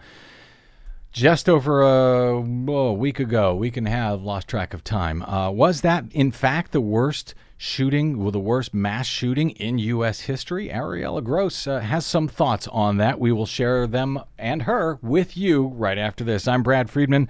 [1.12, 5.22] Just over a, oh, a, week ago, week and a half, lost track of time.
[5.22, 10.22] Uh, was that, in fact, the worst shooting, well, the worst mass shooting in U.S.
[10.22, 10.68] history.
[10.68, 13.18] Ariela Gross uh, has some thoughts on that.
[13.20, 16.48] We will share them and her with you right after this.
[16.48, 17.28] I'm Brad Friedman.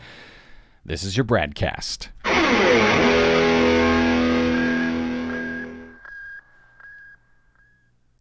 [0.84, 2.08] This is your BradCast.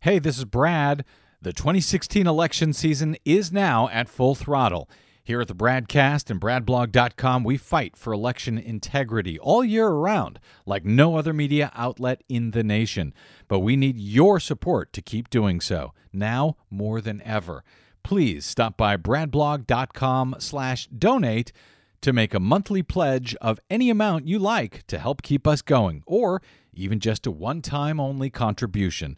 [0.02, 1.06] Hey, this is Brad.
[1.42, 4.90] The 2016 election season is now at full throttle.
[5.26, 10.84] Here at the BradCast and BradBlog.com, we fight for election integrity all year around, like
[10.84, 13.14] no other media outlet in the nation.
[13.48, 17.64] But we need your support to keep doing so, now more than ever.
[18.04, 21.54] Please stop by BradBlog.com slash donate
[22.02, 26.04] to make a monthly pledge of any amount you like to help keep us going,
[26.06, 26.42] or
[26.74, 29.18] even just a one-time only contribution.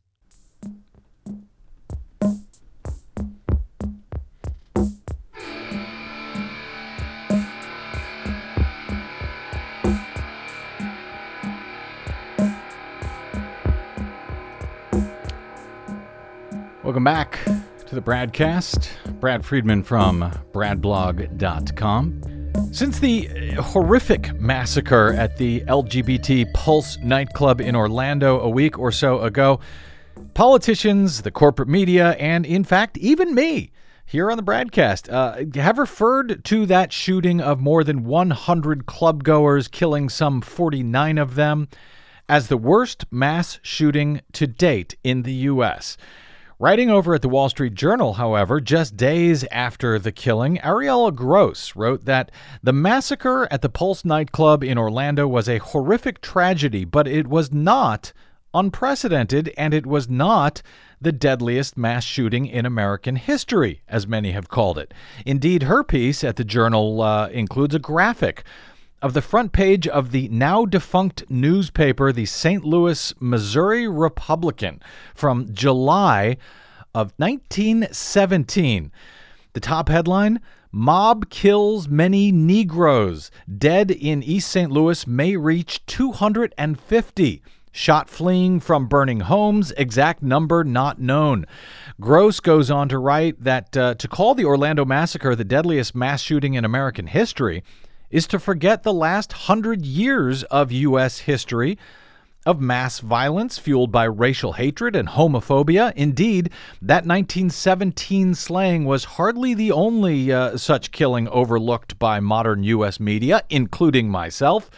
[16.91, 17.39] Welcome back
[17.87, 18.89] to the Bradcast.
[19.21, 22.21] Brad Friedman from bradblog.com.
[22.73, 23.27] Since the
[23.61, 29.61] horrific massacre at the LGBT Pulse nightclub in Orlando a week or so ago,
[30.33, 33.71] politicians, the corporate media, and in fact, even me
[34.05, 39.71] here on the Bradcast uh, have referred to that shooting of more than 100 clubgoers,
[39.71, 41.69] killing some 49 of them,
[42.27, 45.95] as the worst mass shooting to date in the U.S.
[46.61, 51.75] Writing over at the Wall Street Journal, however, just days after the killing, Ariela Gross
[51.75, 52.29] wrote that
[52.61, 57.51] the massacre at the Pulse nightclub in Orlando was a horrific tragedy, but it was
[57.51, 58.13] not
[58.53, 60.61] unprecedented and it was not
[61.01, 64.93] the deadliest mass shooting in American history, as many have called it.
[65.25, 68.43] Indeed, her piece at the Journal uh, includes a graphic
[69.01, 72.63] of the front page of the now defunct newspaper, the St.
[72.63, 74.81] Louis, Missouri Republican,
[75.15, 76.37] from July
[76.93, 78.91] of 1917.
[79.53, 80.39] The top headline
[80.71, 83.29] Mob kills many Negroes.
[83.57, 84.71] Dead in East St.
[84.71, 87.41] Louis may reach 250.
[87.73, 91.45] Shot fleeing from burning homes, exact number not known.
[91.99, 96.21] Gross goes on to write that uh, to call the Orlando Massacre the deadliest mass
[96.21, 97.63] shooting in American history
[98.11, 101.19] is to forget the last hundred years of U.S.
[101.19, 101.77] history
[102.45, 105.93] of mass violence fueled by racial hatred and homophobia.
[105.95, 106.49] Indeed,
[106.81, 112.99] that 1917 slaying was hardly the only uh, such killing overlooked by modern U.S.
[112.99, 114.69] media, including myself.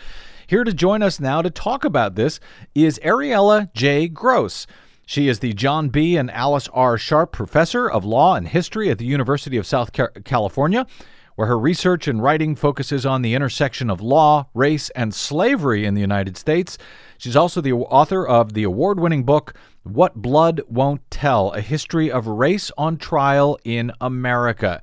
[0.45, 2.39] Here to join us now to talk about this
[2.75, 4.07] is Ariela J.
[4.09, 4.67] Gross.
[5.05, 6.17] She is the John B.
[6.17, 6.97] and Alice R.
[6.97, 9.91] Sharp Professor of Law and History at the University of South
[10.23, 10.85] California
[11.35, 15.93] where her research and writing focuses on the intersection of law, race, and slavery in
[15.93, 16.77] the United States.
[17.17, 22.11] She's also the author of the award winning book, What Blood Won't Tell A History
[22.11, 24.81] of Race on Trial in America.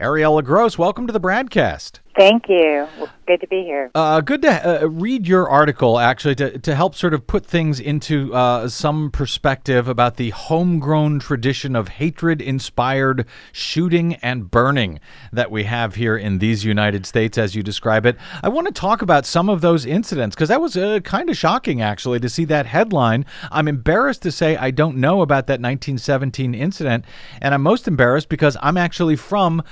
[0.00, 2.00] Ariela Gross, welcome to the BradCast.
[2.16, 2.86] Thank you.
[3.26, 3.90] Good to be here.
[3.94, 7.80] Uh, good to uh, read your article, actually, to, to help sort of put things
[7.80, 15.00] into uh, some perspective about the homegrown tradition of hatred inspired shooting and burning
[15.32, 18.16] that we have here in these United States, as you describe it.
[18.42, 21.36] I want to talk about some of those incidents because that was uh, kind of
[21.36, 23.24] shocking, actually, to see that headline.
[23.50, 27.06] I'm embarrassed to say I don't know about that 1917 incident,
[27.40, 29.62] and I'm most embarrassed because I'm actually from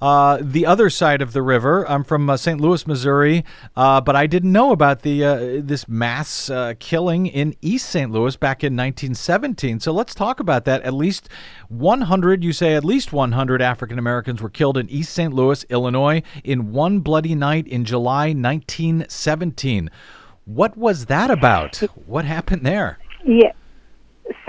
[0.00, 1.88] uh, the other side of the river.
[1.88, 2.60] I'm from uh, St.
[2.60, 3.44] Louis, Missouri,
[3.76, 8.10] uh, but I didn't know about the uh, this mass uh, killing in East St.
[8.10, 9.80] Louis back in 1917.
[9.80, 10.82] So let's talk about that.
[10.82, 11.28] At least
[11.68, 15.32] 100, you say, at least 100 African Americans were killed in East St.
[15.32, 19.90] Louis, Illinois, in one bloody night in July 1917.
[20.44, 21.76] What was that about?
[22.06, 22.98] What happened there?
[23.24, 23.52] Yeah.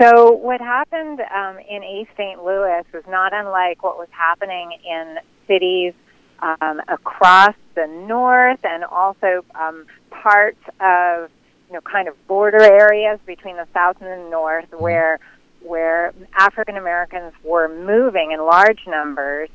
[0.00, 2.42] So what happened um, in East St.
[2.42, 5.94] Louis was not unlike what was happening in cities
[6.40, 11.30] um, across the north and also um, parts of
[11.68, 14.82] you know kind of border areas between the south and the north mm-hmm.
[14.82, 15.18] where
[15.62, 19.48] where African Americans were moving in large numbers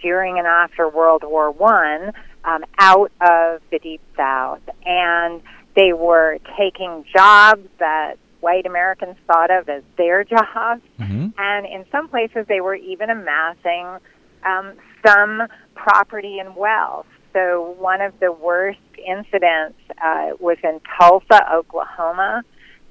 [0.00, 2.12] during and after World War One
[2.44, 5.42] um, out of the deep south, and
[5.74, 11.28] they were taking jobs that white Americans thought of as their jobs, mm-hmm.
[11.36, 13.98] and in some places they were even amassing
[14.44, 14.72] um,
[15.04, 15.42] some
[15.74, 17.06] property and wealth.
[17.32, 22.42] So one of the worst incidents uh, was in Tulsa, Oklahoma.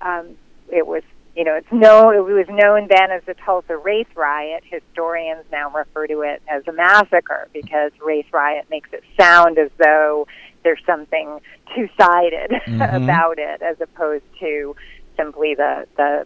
[0.02, 0.38] Um,
[0.70, 1.04] it was,
[1.36, 4.64] you know, it's no, it was known then as the Tulsa Race Riot.
[4.70, 9.70] Historians now refer to it as a massacre because race riot makes it sound as
[9.78, 10.28] though
[10.64, 11.40] there's something
[11.76, 12.82] two-sided mm-hmm.
[12.82, 14.76] about it, as opposed to
[15.18, 16.26] simply the the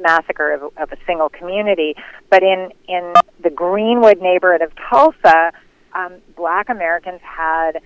[0.00, 1.94] massacre of, of a single community.
[2.30, 3.12] But in in
[3.42, 5.52] the Greenwood neighborhood of Tulsa,
[5.94, 7.80] um, Black Americans had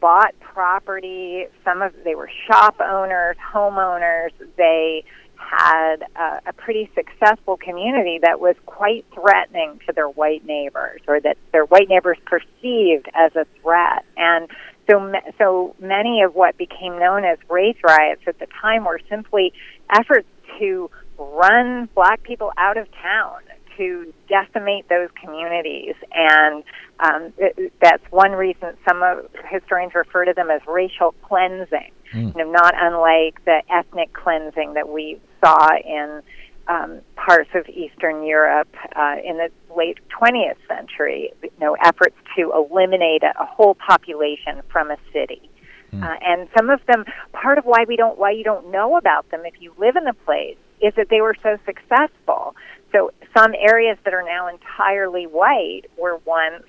[0.00, 1.46] bought property.
[1.64, 4.30] Some of they were shop owners, homeowners.
[4.56, 5.04] They
[5.36, 11.20] had a, a pretty successful community that was quite threatening to their white neighbors, or
[11.20, 14.04] that their white neighbors perceived as a threat.
[14.16, 14.48] And
[14.90, 19.52] so, so many of what became known as race riots at the time were simply
[19.90, 23.40] efforts to run black people out of town
[23.76, 26.64] to decimate those communities and
[27.00, 32.36] um, it, that's one reason some of historians refer to them as racial cleansing mm.
[32.36, 36.22] you know not unlike the ethnic cleansing that we saw in
[36.68, 42.52] um, parts of Eastern Europe uh, in the late 20th century, you know, efforts to
[42.52, 45.50] eliminate a, a whole population from a city.
[45.92, 46.02] Mm.
[46.02, 47.04] Uh, and some of them,
[47.40, 50.04] part of why we don't, why you don't know about them if you live in
[50.04, 52.54] the place, is that they were so successful.
[52.92, 56.64] So some areas that are now entirely white were once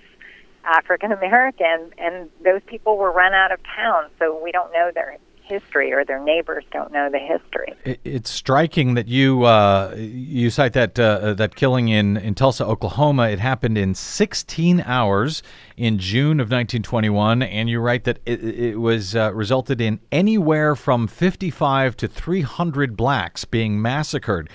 [0.66, 4.10] African American, and those people were run out of town.
[4.20, 5.12] So we don't know their
[5.50, 7.74] history, or their neighbors don't know the history.
[8.04, 13.30] It's striking that you uh, you cite that uh, that killing in in Tulsa, Oklahoma.
[13.30, 15.44] It happened in 16 hours
[15.76, 20.76] in June of 1921, and you write that it, it was uh, resulted in anywhere
[20.76, 24.50] from 55 to 300 blacks being massacred.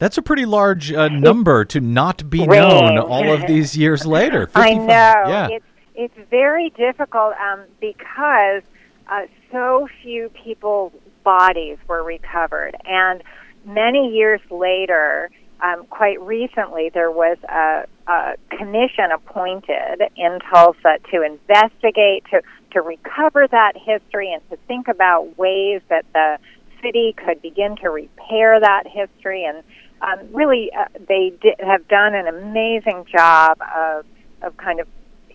[0.00, 4.46] That's a pretty large uh, number to not be known all of these years later.
[4.46, 4.86] 55, I know.
[4.86, 5.48] Yeah.
[5.50, 8.62] It's, it's very difficult um, because
[9.08, 10.92] uh, so few people's
[11.24, 12.76] bodies were recovered.
[12.84, 13.22] And
[13.64, 15.30] many years later,
[15.62, 22.80] um, quite recently there was a, a commission appointed in Tulsa to investigate, to, to
[22.80, 26.38] recover that history, and to think about ways that the
[26.82, 29.44] city could begin to repair that history.
[29.44, 29.62] And
[30.00, 34.06] um, really, uh, they di- have done an amazing job of,
[34.40, 34.88] of kind of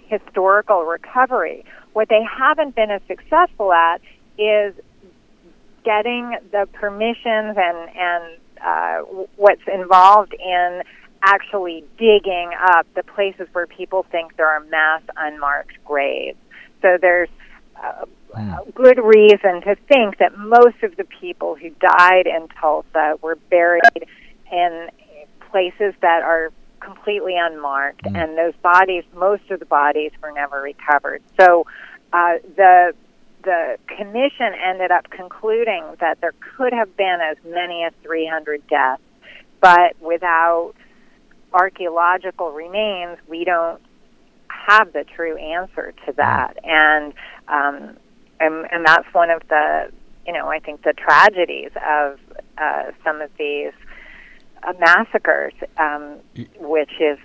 [0.07, 1.65] historical recovery.
[1.93, 4.01] What they haven't been as successful at
[4.37, 4.73] is
[5.83, 8.99] getting the permissions and and uh,
[9.35, 10.81] what's involved in
[11.21, 16.37] actually digging up the places where people think there are mass unmarked graves.
[16.81, 17.29] So there's
[17.81, 18.05] uh,
[18.35, 18.73] Mm.
[18.73, 23.81] good reason to think that most of the people who died in Tulsa were buried
[24.51, 24.89] in
[25.51, 28.17] places that are completely unmarked, Mm.
[28.21, 31.21] and those bodies, most of the bodies, were never recovered.
[31.39, 31.65] So
[32.11, 32.93] uh, the
[33.45, 39.01] the commission ended up concluding that there could have been as many as 300 deaths,
[39.61, 40.73] but without
[41.53, 43.81] archaeological remains, we don't
[44.49, 46.57] have the true answer to that.
[46.63, 47.13] And
[47.47, 47.97] um,
[48.39, 49.91] and, and that's one of the,
[50.25, 52.19] you know, I think the tragedies of
[52.57, 53.71] uh, some of these
[54.63, 56.17] uh, massacres, um,
[56.59, 57.17] which is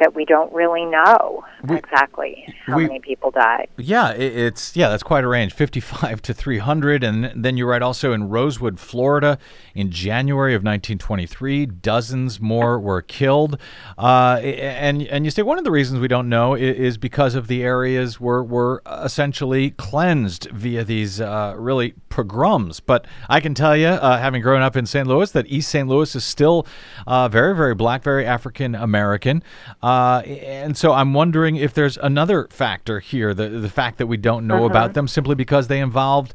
[0.00, 3.68] that we don't really know We- exactly how we- many people died.
[3.76, 7.82] Yeah, i- it's yeah, that's quite a range, 55 to 300 and then you write
[7.82, 9.38] also in Rosewood, Florida
[9.74, 13.58] in January of 1923, dozens more were killed.
[13.98, 17.34] Uh, and and you say one of the reasons we don't know i- is because
[17.34, 22.80] of the areas were were essentially cleansed via these uh, really pogroms.
[22.80, 25.06] But I can tell you, uh, having grown up in St.
[25.06, 25.88] Louis, that East St.
[25.88, 26.66] Louis is still
[27.06, 29.42] uh, very, very black, very African American.
[29.84, 34.16] Uh, and so I'm wondering if there's another factor here, the, the fact that we
[34.16, 36.32] don't know about them simply because they involved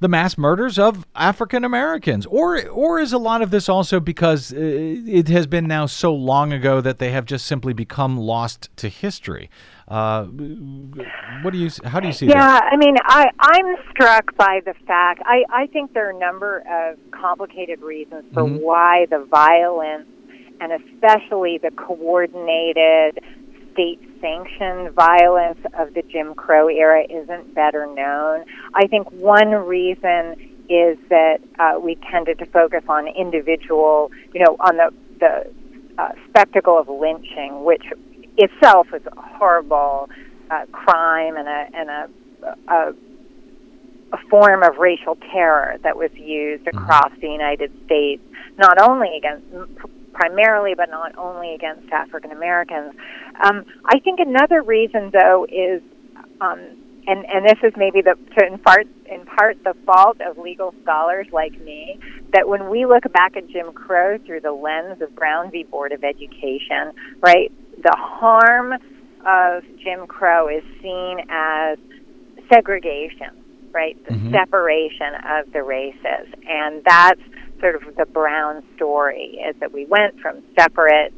[0.00, 4.52] the mass murders of African Americans, or or is a lot of this also because
[4.52, 8.68] uh, it has been now so long ago that they have just simply become lost
[8.76, 9.48] to history?
[9.88, 10.24] Uh,
[11.42, 11.70] what do you?
[11.84, 12.34] How do you see that?
[12.36, 16.18] Yeah, I mean, I, I'm struck by the fact, I, I think there are a
[16.18, 18.60] number of complicated reasons for Mhm.
[18.62, 20.06] why the violence
[20.60, 23.18] and especially the coordinated
[23.72, 28.44] state sanctioned violence of the Jim Crow era isn't better known.
[28.74, 34.56] I think one reason is that uh, we tended to focus on individual, you know,
[34.60, 35.52] on the, the
[35.98, 37.84] uh, spectacle of lynching, which
[38.36, 40.08] itself is a horrible
[40.50, 42.08] uh, crime and a and a,
[42.68, 42.92] a
[44.12, 48.22] a form of racial terror that was used across the United States,
[48.58, 49.46] not only against
[50.20, 52.94] primarily, but not only against African Americans.
[53.42, 55.80] Um, I think another reason, though, is
[56.42, 56.60] um,
[57.06, 60.74] and and this is maybe the to in part in part the fault of legal
[60.82, 61.98] scholars like me
[62.34, 65.64] that when we look back at Jim Crow through the lens of Brown v.
[65.64, 66.92] Board of Education,
[67.22, 67.50] right,
[67.82, 68.74] the harm
[69.26, 71.78] of Jim Crow is seen as
[72.52, 73.30] segregation,
[73.72, 74.32] right, the Mhm.
[74.32, 77.20] separation of the races, and that's
[77.60, 81.12] sort of the Brown story is that we went from separate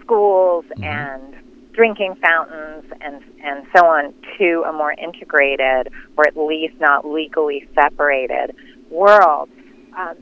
[0.00, 0.84] schools Mhm.
[0.84, 1.34] and
[1.72, 7.66] drinking fountains and and so on to a more integrated or at least not legally
[7.74, 8.54] separated
[8.90, 9.48] world.
[9.96, 10.16] Um,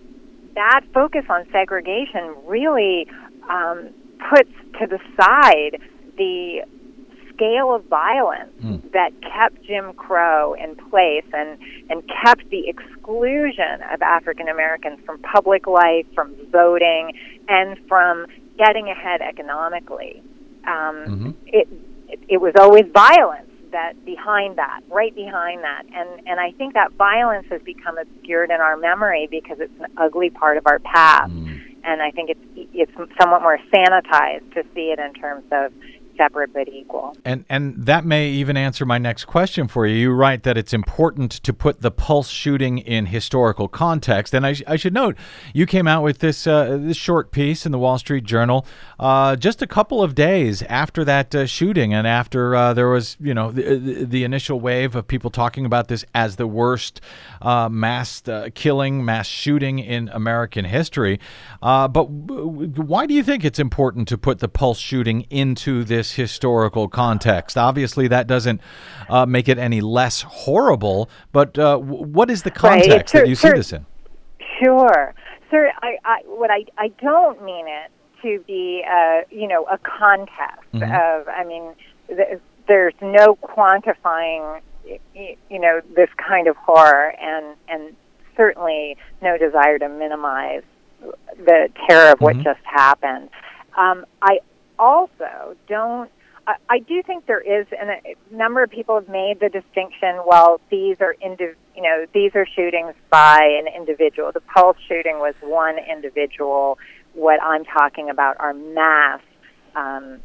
[0.54, 3.08] that focus on segregation really
[3.48, 3.88] um,
[4.30, 5.80] puts to the side
[6.16, 6.62] the
[7.40, 8.92] scale of violence Mm.
[8.92, 15.18] that kept Jim Crow in place and, and kept the exclusion of African Americans from
[15.20, 17.12] public life, from voting,
[17.48, 18.26] and from
[18.58, 20.22] getting ahead economically.
[20.66, 21.34] Um, Mhm.
[21.46, 21.68] it,
[22.08, 26.74] it it was always violence that behind that, right behind that, and and I think
[26.74, 30.80] that violence has become obscured in our memory because it's an ugly part of our
[30.80, 31.60] past, Mm.
[31.84, 32.40] and I think it's
[32.74, 35.72] it's somewhat more sanitized to see it in terms of
[36.20, 37.16] separate but equal.
[37.24, 39.96] And and that may even answer my next question for you.
[39.96, 44.34] You write that it's important to put the Pulse shooting in historical context.
[44.34, 45.16] And I, sh- I should note,
[45.54, 48.66] you came out with this uh, this short piece in the Wall Street Journal
[48.98, 53.16] uh, just a couple of days after that uh, shooting, and after uh, there was
[53.18, 57.00] you know the, the, initial wave of people talking about this as the worst
[57.40, 61.18] uh, mass uh, killing, mass shooting in American history.
[61.62, 66.09] But w- why do you think it's important to put the Pulse shooting into this
[66.14, 67.56] historical context?
[67.58, 68.60] Obviously, that doesn't
[69.08, 71.08] uh, make it any less horrible.
[71.32, 73.86] But uh, w- what is the Right, context that cer- you see this in?
[74.62, 75.14] Sure,
[75.50, 75.70] sir.
[75.82, 77.90] I, I what I I don't mean it
[78.22, 80.82] to be uh, you know a contest Mhm.
[81.20, 81.28] of.
[81.28, 81.72] I mean,
[82.08, 82.38] th-
[82.68, 84.60] there's no quantifying
[85.14, 87.94] you know this kind of horror, and and
[88.36, 90.62] certainly no desire to minimize
[91.38, 92.44] the terror of what Mhm.
[92.44, 93.30] just happened.
[93.78, 94.40] Um, I
[94.80, 96.10] also don't.
[96.46, 100.22] I, I do think there is, and a number of people have made the distinction.
[100.26, 104.32] Well, these are indiv- you know, these are shootings by an individual.
[104.32, 106.78] The Pulse shooting was one individual.
[107.12, 109.20] What I'm talking about are mass.
[109.76, 110.20] Um,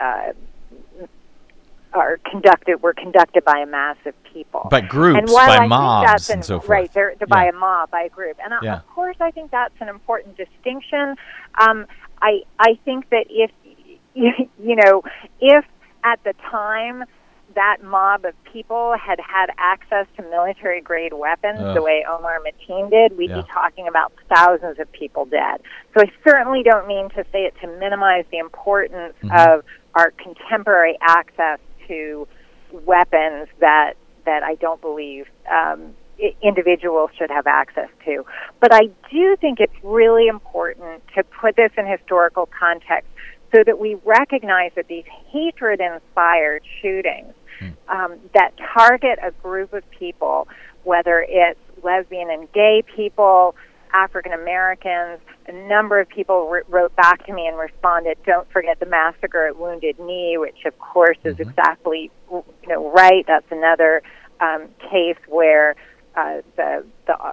[0.00, 0.32] uh,
[1.92, 6.06] are conducted were conducted by a mass of people By groups, and by I mobs,
[6.06, 6.68] that's and so forth.
[6.68, 8.74] Right, they're, they're by a mob, by a group, and I, Yeah.
[8.76, 11.16] of course, I think that's an important distinction.
[11.58, 11.86] Um,
[12.22, 13.50] I I think that if
[14.14, 15.02] you know
[15.40, 15.64] if
[16.04, 17.04] at the time
[17.54, 22.88] that mob of people had had access to military grade weapons the way Omar Mateen
[22.90, 23.40] did, we'd Yeah.
[23.42, 25.60] be talking about thousands of people dead.
[25.92, 29.46] So I certainly don't mean to say it to minimize the importance Mhm.
[29.58, 29.64] of
[29.96, 31.58] our contemporary access
[31.88, 32.28] to
[32.84, 33.94] weapons that
[34.26, 38.24] that I don't believe um, i- individuals should have access to.
[38.60, 43.08] But I do think it's really important to put this in historical context
[43.54, 47.34] so that we recognize that these hatred-inspired shootings
[47.88, 50.48] um, that target a group of people,
[50.84, 53.54] whether it's lesbian and gay people,
[53.92, 58.78] African Americans, a number of people wr- wrote back to me and responded, "Don't forget
[58.78, 63.24] the massacre at Wounded Knee," which of course is exactly you know right.
[63.26, 64.02] That's another
[64.40, 65.74] um, case where
[66.16, 67.32] uh, the the uh,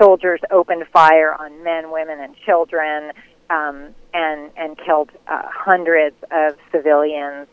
[0.00, 3.12] soldiers opened fire on men, women, and children,
[3.50, 7.48] um, and and killed uh, hundreds of civilians.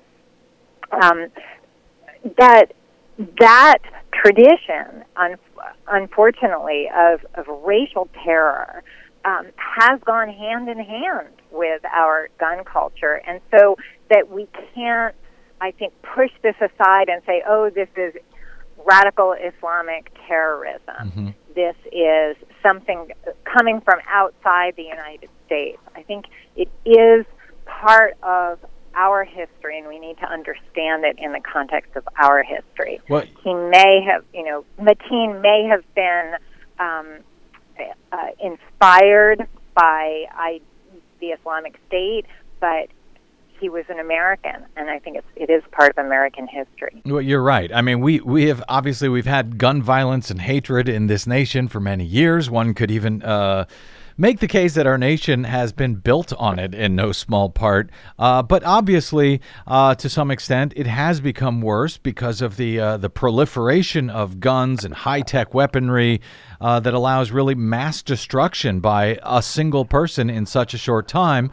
[0.91, 1.27] Um,
[2.37, 2.73] that
[3.39, 3.79] that
[4.11, 5.37] tradition, un-
[5.87, 8.83] unfortunately, of, of racial terror
[9.25, 13.77] um, has gone hand in hand with our gun culture, and so
[14.09, 15.15] that we can't,
[15.61, 18.13] I think, push this aside and say, "Oh, this is
[18.85, 21.11] radical Islamic terrorism.
[21.15, 21.33] Mhm.
[21.55, 23.11] This is something
[23.43, 26.25] coming from outside the United States." I think
[26.55, 27.25] it is
[27.65, 28.59] part of
[28.95, 32.99] our history, and we need to understand it in the context of our history.
[33.07, 36.35] Well, He may have, you know, Mateen may have been
[36.79, 37.19] um,
[38.11, 40.61] uh, inspired by I,
[41.19, 42.25] the Islamic State,
[42.59, 42.89] but
[43.59, 47.01] he was an American, and I think it's, it is part of American history.
[47.05, 47.71] Well, you're right.
[47.73, 51.67] I mean, we we have obviously we've had gun violence and hatred in this nation
[51.67, 52.49] for many years.
[52.49, 53.65] One could even uh,
[54.19, 57.89] make the case that our nation has been built on it in no small part.
[58.19, 62.97] Uh, but obviously, uh, to some extent, it has become worse because of the uh,
[62.97, 66.21] the proliferation of guns and high tech weaponry
[66.61, 71.49] uh, that allows really mass destruction by a single person in such a short time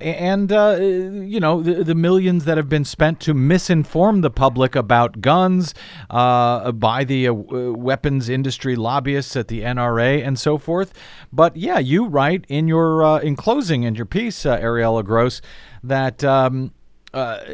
[0.00, 4.74] and uh, you know the, the millions that have been spent to misinform the public
[4.74, 5.74] about guns
[6.10, 10.92] uh, by the uh, weapons industry lobbyists at the NRA and so forth.
[11.32, 15.40] But yeah, you write in your uh, in closing in your piece, uh, Ariela Gross,
[15.82, 16.22] that.
[16.24, 16.72] Um,
[17.14, 17.44] uh,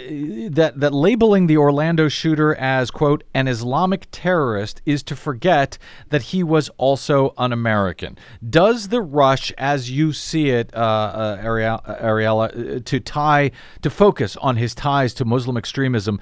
[0.51, 5.77] that that labeling the Orlando shooter as quote an Islamic terrorist is to forget
[6.09, 8.17] that he was also an American.
[8.49, 13.51] Does the rush, as you see it, uh, uh, Ariel- Ariela, uh, to tie
[13.83, 16.21] to focus on his ties to Muslim extremism?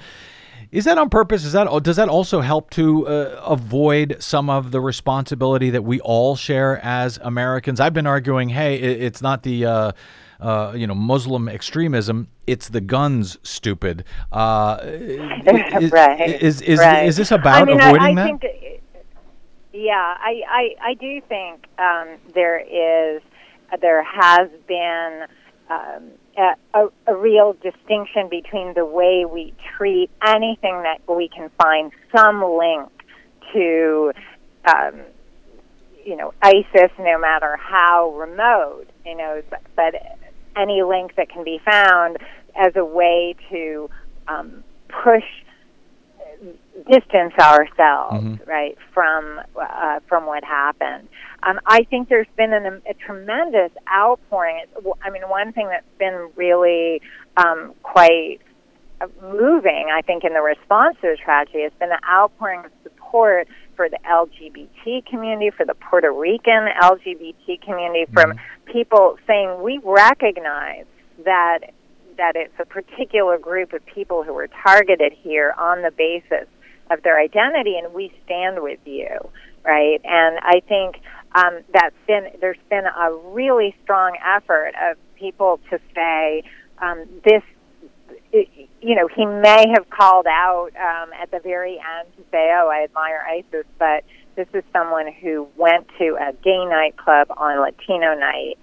[0.72, 1.44] Is that on purpose?
[1.44, 6.00] Is that does that also help to uh, avoid some of the responsibility that we
[6.00, 7.78] all share as Americans?
[7.78, 9.94] I've been arguing, hey, it's not the
[10.40, 13.38] uh, you know Muslim extremism; it's the guns.
[13.42, 14.04] Stupid.
[14.32, 17.06] Uh, is, Right, Is is, right.
[17.06, 18.78] is this about I mean, avoiding I, I that?
[19.78, 23.22] Yeah, I, I, I do think um, there is,
[23.80, 25.26] there has been
[25.70, 31.50] um, a, a, a real distinction between the way we treat anything that we can
[31.62, 32.88] find some link
[33.52, 34.12] to,
[34.66, 35.00] um,
[36.04, 39.94] you know, ISIS, no matter how remote, you know, but, but
[40.56, 42.18] any link that can be found
[42.56, 43.88] as a way to
[44.28, 45.24] um, push
[46.88, 48.46] distance ourselves Mhm.
[48.46, 51.08] right from uh, from what happened.
[51.42, 54.64] Um, I think there's been an, a tremendous outpouring.
[55.02, 57.02] I mean, one thing that's been really
[57.36, 58.40] um, quite
[59.00, 62.70] uh, moving, I think, in the response to the tragedy has been the outpouring of
[62.82, 63.48] support
[63.78, 68.34] for the LGBT community, for the Puerto Rican LGBT community, from
[68.66, 70.84] people saying we recognize
[71.24, 71.60] that
[72.16, 76.48] that it's a particular group of people who were targeted here on the basis
[76.90, 79.30] of their identity, and we stand with you,
[79.64, 80.00] right?
[80.02, 80.96] And I think
[81.36, 86.42] um, that's been there's been a really strong effort of people to say
[86.82, 87.42] um, this.
[88.80, 92.68] You know, he may have called out um, at the very end to say, "Oh,
[92.72, 94.04] I admire ISIS," but
[94.36, 98.56] this is someone who went to a gay nightclub on Latino night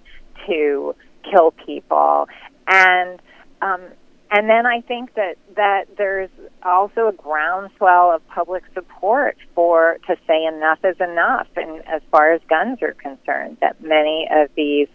[0.46, 0.94] to
[1.30, 2.28] kill people,
[2.66, 3.20] and
[3.60, 3.82] um,
[4.30, 6.30] and then I think that that there's
[6.62, 12.32] also a groundswell of public support for to say enough is enough, and as far
[12.32, 14.88] as guns are concerned, that many of these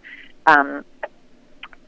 [0.46, 0.84] um,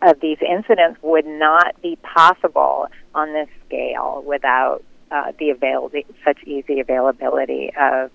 [0.04, 5.90] of these incidents would not be possible on this scale without uh, the avail-
[6.24, 8.10] such easy availability of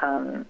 [0.00, 0.46] um,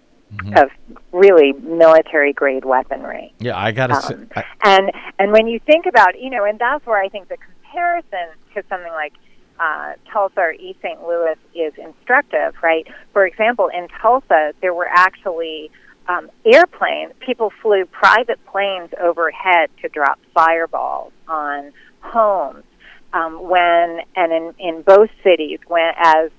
[0.57, 0.68] of
[1.12, 3.32] really military grade weaponry.
[3.39, 6.59] Yeah, I gotta say, Um, I, and and when you think about you know, and
[6.59, 9.12] that's where I think the comparison to something like
[9.61, 11.01] uh, Tulsa or East St.
[11.03, 12.87] Louis is instructive, right?
[13.12, 15.70] For example, in Tulsa, there were actually
[16.09, 17.12] um, airplanes.
[17.20, 22.64] People flew private planes overhead to drop fireballs on homes.
[23.12, 26.30] Um, when and in in both cities, when as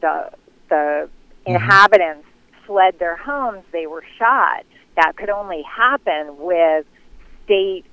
[0.00, 0.30] the
[0.70, 1.08] the
[1.44, 2.26] inhabitants
[2.66, 4.64] fled their homes, they were shot.
[4.96, 6.86] That could only happen with
[7.44, 7.84] state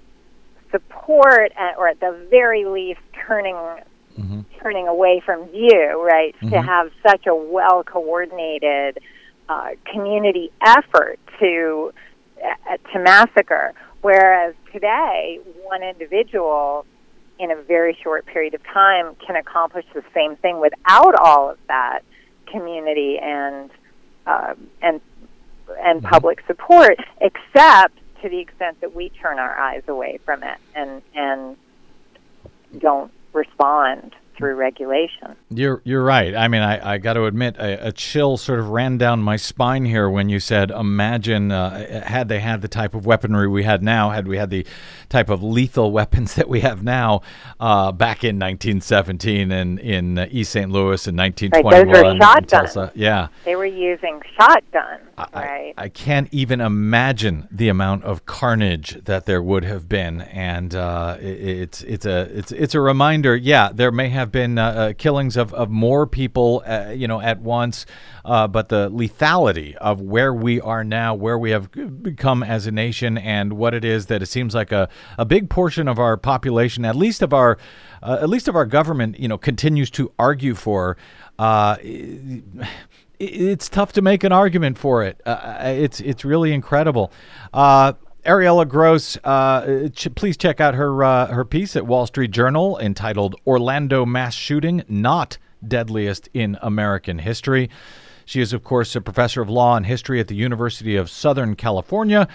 [0.71, 3.57] support, uh, or at the very least, turning
[4.61, 6.01] turning away from view.
[6.01, 8.99] Right to have such a well coordinated
[9.51, 11.93] uh, community effort to
[12.41, 13.73] uh, to massacre.
[14.01, 16.85] Whereas today, one individual
[17.37, 21.57] in a very short period of time can accomplish the same thing without all of
[21.67, 21.99] that
[22.47, 23.69] community and
[24.25, 25.01] uh, and
[25.83, 30.57] and public support, except to the extent that we turn our eyes away from it
[30.75, 31.57] and and
[32.79, 35.35] don't respond through regulation.
[35.49, 36.35] You're you're right.
[36.35, 39.37] I mean, I, I got to admit, a, a chill sort of ran down my
[39.37, 43.63] spine here when you said, "Imagine uh, had they had the type of weaponry we
[43.63, 44.65] had now, had we had the
[45.09, 47.21] type of lethal weapons that we have now
[47.59, 50.69] uh, back in 1917 and in uh, East St.
[50.69, 52.91] Louis in Right, 1921." those were shotguns.
[52.95, 53.27] Yeah.
[53.45, 55.01] They were using shotguns,
[55.33, 55.73] right?
[55.77, 61.17] I can't even imagine the amount of carnage that there would have been, and uh,
[61.19, 63.35] i it's it's a it's it's a reminder.
[63.35, 67.21] Yeah, there may have been uh, uh, killings of, of more people, uh, you know,
[67.21, 67.85] at once,
[68.25, 71.71] uh, but the lethality of where we are now, where we have
[72.03, 75.49] become as a nation, and what it is that it seems like a, a big
[75.49, 77.57] portion of our population, at least of our
[78.03, 80.97] uh, at least of our government, you know, continues to argue for.
[83.21, 85.21] Uh, it's tough to make an argument for it.
[85.25, 87.11] Uh, it's it's really incredible.
[87.53, 87.93] Uh,
[88.25, 92.77] Ariela Gross, uh, ch- please check out her uh, her piece at Wall Street Journal
[92.79, 97.69] entitled "Orlando Mass Shooting Not Deadliest in American History."
[98.25, 101.55] She is, of course, a professor of law and history at the University of Southern
[101.55, 102.27] California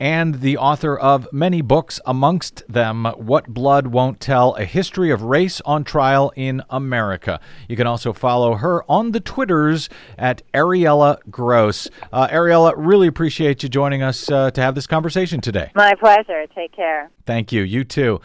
[0.00, 5.22] and the author of many books, amongst them What Blood Won't Tell A History of
[5.22, 7.40] Race on Trial in America.
[7.68, 9.88] You can also follow her on the Twitters
[10.18, 11.88] at Ariela Gross.
[12.12, 15.70] Uh, Ariela, really appreciate you joining us uh, to have this conversation today.
[15.74, 16.46] My pleasure.
[16.54, 17.10] Take care.
[17.26, 17.62] Thank you.
[17.62, 18.20] You too.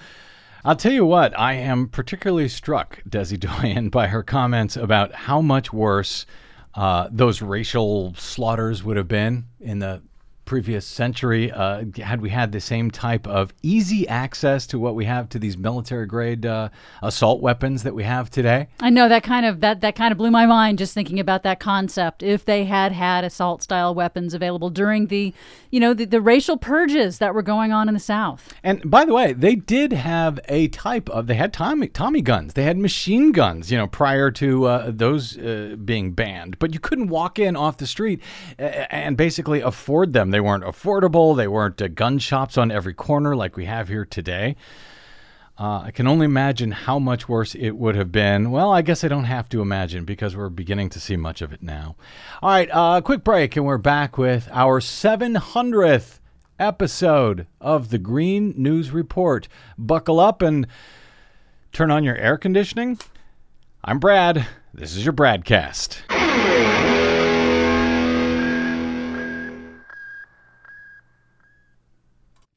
[0.66, 5.42] I'll tell you what, I am particularly struck, Desi Doyen, by her comments about how
[5.42, 6.26] much worse
[6.76, 10.02] uh, those racial slaughters would have been in the
[10.48, 15.06] previous century uh, had we had the same type of easy access to what we
[15.06, 16.70] have to these military grade uh,
[17.04, 18.68] assault weapons that we have today.
[18.80, 21.44] I know that kind of that that kind of blew my mind just thinking about
[21.44, 22.24] that concept.
[22.24, 25.34] If they had had assault style weapons available during the,
[25.72, 28.54] you know, the, the racial purges that were going on in the South.
[28.64, 32.54] And by the way, they did have a type of they had Tommy Tommy guns.
[32.54, 36.60] They had machine guns, you know, prior to uh, those uh, being banned.
[36.60, 38.22] But you couldn't walk in off the street
[38.58, 40.32] and basically afford them.
[40.32, 41.36] They weren't affordable.
[41.36, 44.56] They weren't uh, gun shops on every corner like we have here today.
[45.60, 48.52] Uh, I can only imagine how much worse it would have been.
[48.52, 51.52] Well, I guess I don't have to imagine because we're beginning to see much of
[51.52, 51.96] it now.
[52.44, 56.20] All right, uh, quick break, and we're back with our 700th
[56.60, 59.48] episode of the Green News Report.
[59.80, 60.68] Buckle up and
[61.72, 63.00] turn on your air conditioning.
[63.84, 64.46] I'm Brad.
[64.76, 66.97] This is your Bradcast.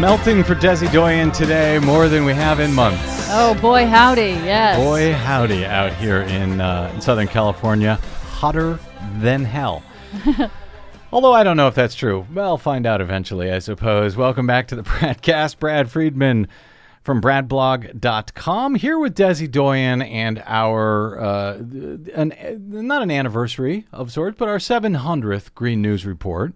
[0.00, 3.00] Melting for Desi Doyen today more than we have in months.
[3.30, 4.78] Oh boy, howdy, yes.
[4.78, 7.98] Boy, howdy, out here in, uh, in Southern California.
[8.28, 8.78] hotter
[9.18, 9.82] than hell.
[11.12, 12.26] Although I don't know if that's true.
[12.34, 14.16] Well, I'll find out eventually, I suppose.
[14.16, 15.58] Welcome back to the Bradcast.
[15.58, 16.46] Brad Friedman
[17.02, 21.54] from bradblog.com here with Desi Doyen and our, uh,
[22.14, 22.34] an,
[22.68, 26.52] not an anniversary of sorts, but our 700th Green News Report.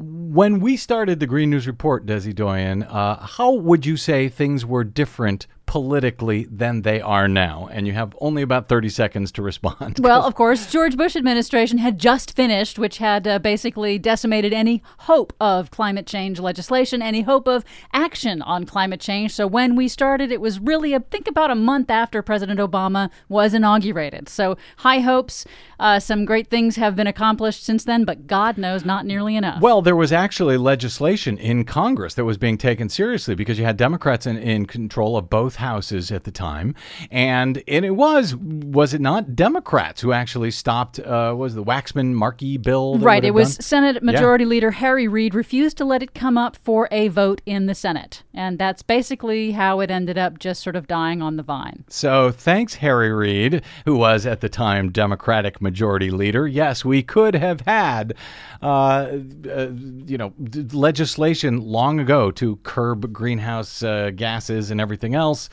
[0.00, 4.64] When we started the Green News Report, Desi Doyen, uh, how would you say things
[4.64, 7.68] were different politically than they are now.
[7.70, 10.00] And you have only about 30 seconds to respond.
[10.08, 14.82] Well, of course, George Bush administration had just finished, which had uh, basically decimated any
[15.00, 17.62] hope of climate change legislation, any hope of
[17.92, 19.34] action on climate change.
[19.34, 23.10] So when we started, it was really, I think, about a month after President Obama
[23.28, 24.30] was inaugurated.
[24.30, 25.44] So high hopes.
[25.78, 29.60] Uh, some great things have been accomplished since then, but God knows not nearly enough.
[29.60, 33.76] Well, there was actually legislation in Congress that was being taken seriously because you had
[33.76, 36.74] Democrats in, in control of both houses at the time,
[37.10, 42.12] and and it was was it not Democrats who actually stopped uh, was the Waxman
[42.14, 42.98] Markey bill?
[42.98, 43.24] Right.
[43.24, 43.62] It was done?
[43.62, 44.50] Senate Majority yeah.
[44.50, 48.22] Leader Harry Reid refused to let it come up for a vote in the Senate,
[48.32, 51.84] and that's basically how it ended up just sort of dying on the vine.
[51.88, 56.46] So thanks, Harry Reid, who was at the time Democratic Majority Leader.
[56.46, 58.14] Yes, we could have had,
[58.62, 59.68] uh, uh,
[60.06, 65.47] you know, d- legislation long ago to curb greenhouse uh, gases and everything else.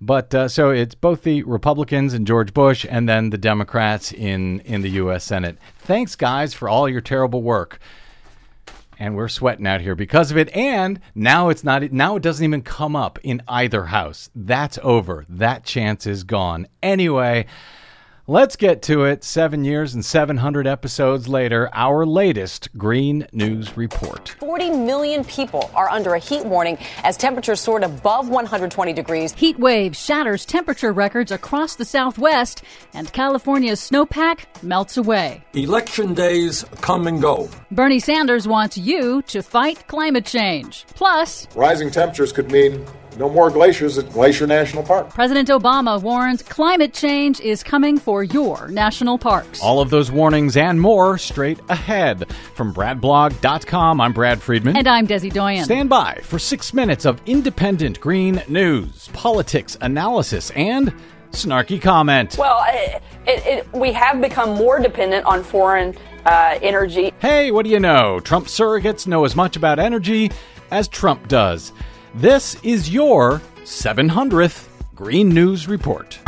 [0.00, 4.60] But uh, so it's both the Republicans and George Bush, and then the Democrats in
[4.60, 5.24] in the U.S.
[5.24, 5.58] Senate.
[5.78, 7.80] Thanks, guys, for all your terrible work.
[9.00, 10.54] And we're sweating out here because of it.
[10.56, 11.90] And now it's not.
[11.92, 14.30] Now it doesn't even come up in either house.
[14.34, 15.24] That's over.
[15.28, 16.68] That chance is gone.
[16.82, 17.46] Anyway.
[18.30, 19.24] Let's get to it.
[19.24, 24.28] Seven years and 700 episodes later, our latest Green News Report.
[24.38, 29.32] 40 million people are under a heat warning as temperatures soared above 120 degrees.
[29.32, 32.62] Heat wave shatters temperature records across the Southwest,
[32.92, 35.42] and California's snowpack melts away.
[35.54, 37.48] Election days come and go.
[37.70, 40.84] Bernie Sanders wants you to fight climate change.
[40.94, 42.84] Plus, rising temperatures could mean
[43.18, 45.10] no more glaciers at Glacier National Park.
[45.10, 49.60] President Obama warns climate change is coming for your national parks.
[49.60, 52.32] All of those warnings and more straight ahead.
[52.54, 54.76] From BradBlog.com, I'm Brad Friedman.
[54.76, 55.64] And I'm Desi Doyen.
[55.64, 60.94] Stand by for six minutes of independent green news, politics, analysis, and
[61.32, 62.36] snarky comment.
[62.38, 67.12] Well, it, it, it, we have become more dependent on foreign uh, energy.
[67.18, 68.20] Hey, what do you know?
[68.20, 70.30] Trump surrogates know as much about energy
[70.70, 71.72] as Trump does.
[72.20, 74.66] This is your 700th
[74.96, 76.18] Green News Report.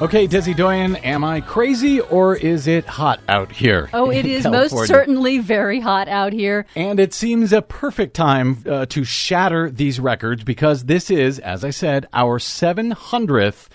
[0.00, 3.90] Okay, Desi Doyen, am I crazy or is it hot out here?
[3.92, 4.76] Oh, it is California?
[4.76, 6.64] most certainly very hot out here.
[6.76, 11.64] And it seems a perfect time uh, to shatter these records because this is, as
[11.64, 13.66] I said, our 700th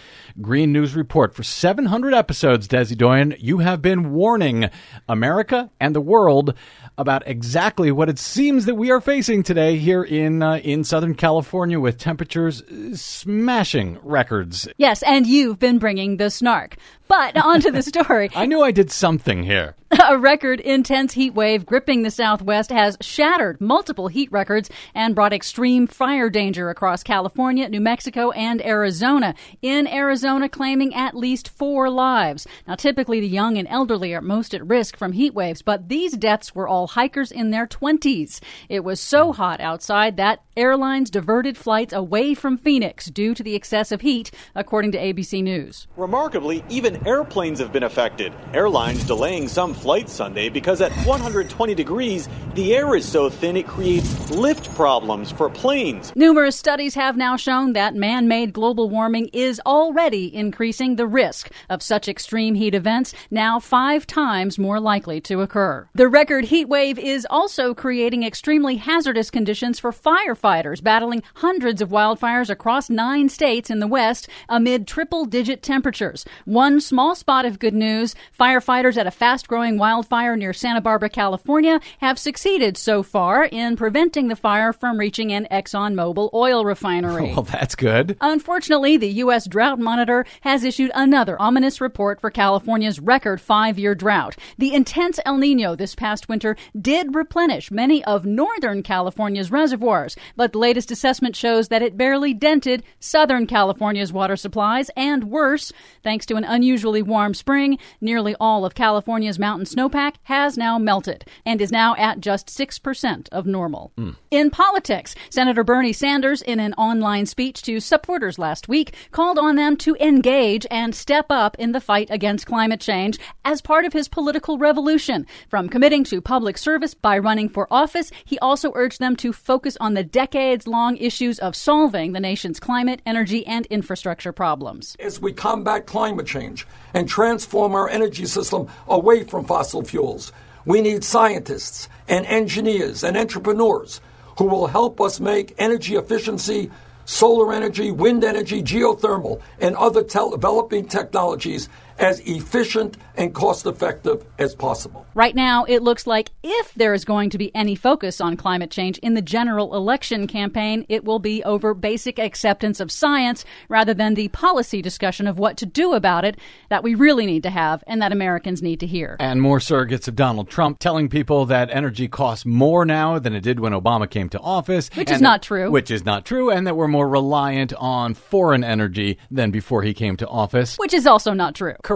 [0.41, 1.33] Green News Report.
[1.33, 4.69] For 700 episodes, Desi Doyen, you have been warning
[5.07, 6.53] America and the world
[6.97, 11.15] about exactly what it seems that we are facing today here in uh, in Southern
[11.15, 12.63] California with temperatures
[12.93, 14.67] smashing records.
[14.77, 16.77] Yes, and you've been bringing the snark.
[17.07, 18.29] But onto the story.
[18.35, 19.75] I knew I did something here.
[20.09, 25.33] A record intense heat wave gripping the Southwest has shattered multiple heat records and brought
[25.33, 29.35] extreme fire danger across California, New Mexico, and Arizona.
[29.61, 32.47] In Arizona, claiming at least four lives.
[32.67, 36.13] Now, typically the young and elderly are most at risk from heat waves, but these
[36.17, 38.39] deaths were all hikers in their 20s.
[38.69, 43.55] It was so hot outside that airlines diverted flights away from Phoenix due to the
[43.55, 45.87] excessive heat, according to ABC News.
[45.97, 48.33] Remarkably, even airplanes have been affected.
[48.53, 53.67] Airlines delaying some flights Sunday because at 120 degrees, the air is so thin it
[53.67, 56.15] creates lift problems for planes.
[56.15, 61.51] Numerous studies have now shown that man made global warming is already increasing the risk
[61.69, 65.87] of such extreme heat events, now five times more likely to occur.
[65.95, 71.89] The record heat wave is also creating extremely hazardous conditions for firefighters battling hundreds of
[71.89, 76.25] wildfires across nine states in the West amid triple digit temperatures.
[76.45, 81.09] One small spot of good news firefighters at a fast growing wildfire near Santa Barbara,
[81.09, 87.33] California, have succeeded so far in preventing the fire from reaching an ExxonMobil oil refinery.
[87.33, 88.15] Well, that's good.
[88.21, 89.47] Unfortunately, the U.S.
[89.47, 94.35] Drought Monitor has issued another ominous report for California's record five year drought.
[94.57, 100.53] The intense El Nino this past winter did replenish many of northern California's reservoirs, but
[100.53, 105.71] the latest assessment shows that it barely dented Southern California's water supplies, and worse,
[106.03, 111.25] thanks to an unusually warm spring, nearly all of California's mountain snowpack has now melted
[111.45, 113.91] and is now at just 6% of normal.
[113.97, 114.11] Hmm.
[114.31, 119.55] In politics, Senator Bernie Sanders, in an online speech to supporters last week, called on
[119.55, 123.93] them to engage and step up in the fight against climate change as part of
[123.93, 125.25] his political revolution.
[125.49, 129.77] From committing to public service by running for office, he also urged them to focus
[129.79, 134.95] on the decades long issues of solving the nation's climate, energy, and infrastructure problems.
[134.97, 140.31] As we combat climate change and transform our energy system away from fossil fuels,
[140.63, 143.99] we need scientists and engineers and entrepreneurs
[144.37, 146.71] who will help us make energy efficiency,
[147.03, 151.67] solar energy, wind energy, geothermal, and other tel- developing technologies
[151.99, 155.05] as efficient and cost effective as possible.
[155.13, 158.71] Right now, it looks like if there is going to be any focus on climate
[158.71, 163.93] change in the general election campaign, it will be over basic acceptance of science rather
[163.93, 166.39] than the policy discussion of what to do about it
[166.69, 169.15] that we really need to have and that Americans need to hear.
[169.19, 173.41] And more surrogates of Donald Trump telling people that energy costs more now than it
[173.41, 174.89] did when Obama came to office.
[174.95, 175.69] Which is not true.
[175.69, 179.93] Which is not true, and that we're more reliant on foreign energy than before he
[179.93, 180.77] came to office.
[180.77, 181.75] Which is also not true.
[181.83, 181.92] Correct.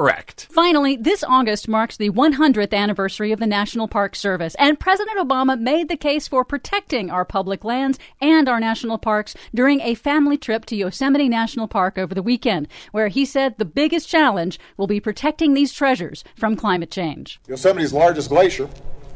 [0.51, 5.59] Finally, this August marks the 100th anniversary of the National Park Service, and President Obama
[5.59, 10.37] made the case for protecting our public lands and our national parks during a family
[10.37, 14.87] trip to Yosemite National Park over the weekend, where he said the biggest challenge will
[14.87, 17.39] be protecting these treasures from climate change.
[17.47, 18.69] Yosemite's largest glacier,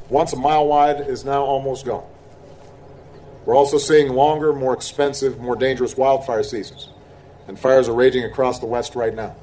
[0.10, 2.06] once a mile wide, is now almost gone.
[3.46, 6.90] We're also seeing longer, more expensive, more dangerous wildfire seasons,
[7.48, 9.36] and fires are raging across the West right now.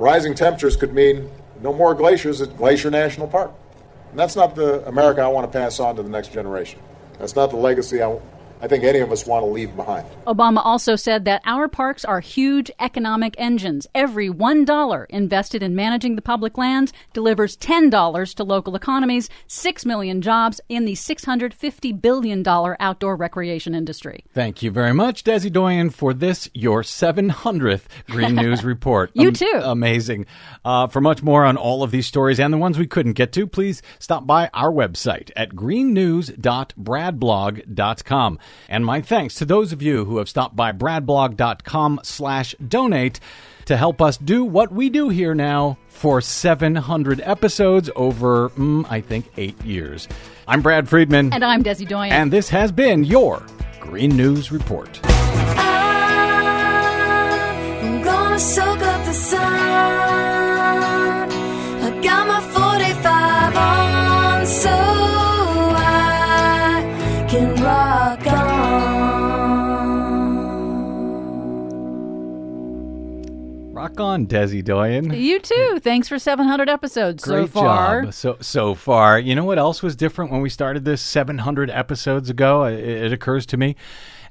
[0.00, 1.30] Rising temperatures could mean
[1.60, 3.52] no more glaciers at Glacier National Park.
[4.08, 6.80] And that's not the America I want to pass on to the next generation.
[7.18, 8.18] That's not the legacy I,
[8.62, 10.06] I think any of us want to leave behind.
[10.26, 13.86] Obama also said that our parks are huge economic engines.
[13.94, 20.20] Every $1 invested in managing the public lands delivers $10 to local economies, 6 million
[20.20, 24.24] jobs in the $650 billion outdoor recreation industry.
[24.34, 29.10] Thank you very much, Desi Doyen, for this, your 700th Green News Report.
[29.14, 29.60] You too.
[29.62, 30.26] Amazing.
[30.64, 33.32] Uh, for much more on all of these stories and the ones we couldn't get
[33.32, 38.38] to, please stop by our website at greennews.bradblog.com.
[38.68, 43.20] And my thanks to those of you who have stopped by bradblog.com slash donate
[43.66, 49.00] to help us do what we do here now for 700 episodes over, mm, I
[49.00, 50.08] think, eight years.
[50.48, 51.32] I'm Brad Friedman.
[51.32, 52.12] And I'm Desi Doyen.
[52.12, 53.44] And this has been your
[53.80, 55.00] Green News Report.
[73.90, 75.12] Rock on, Desi Doyen.
[75.12, 75.80] You too.
[75.82, 78.04] Thanks for 700 episodes Great so far.
[78.04, 78.14] job.
[78.14, 79.18] So so far.
[79.18, 82.64] You know what else was different when we started this 700 episodes ago?
[82.64, 83.74] It, it occurs to me.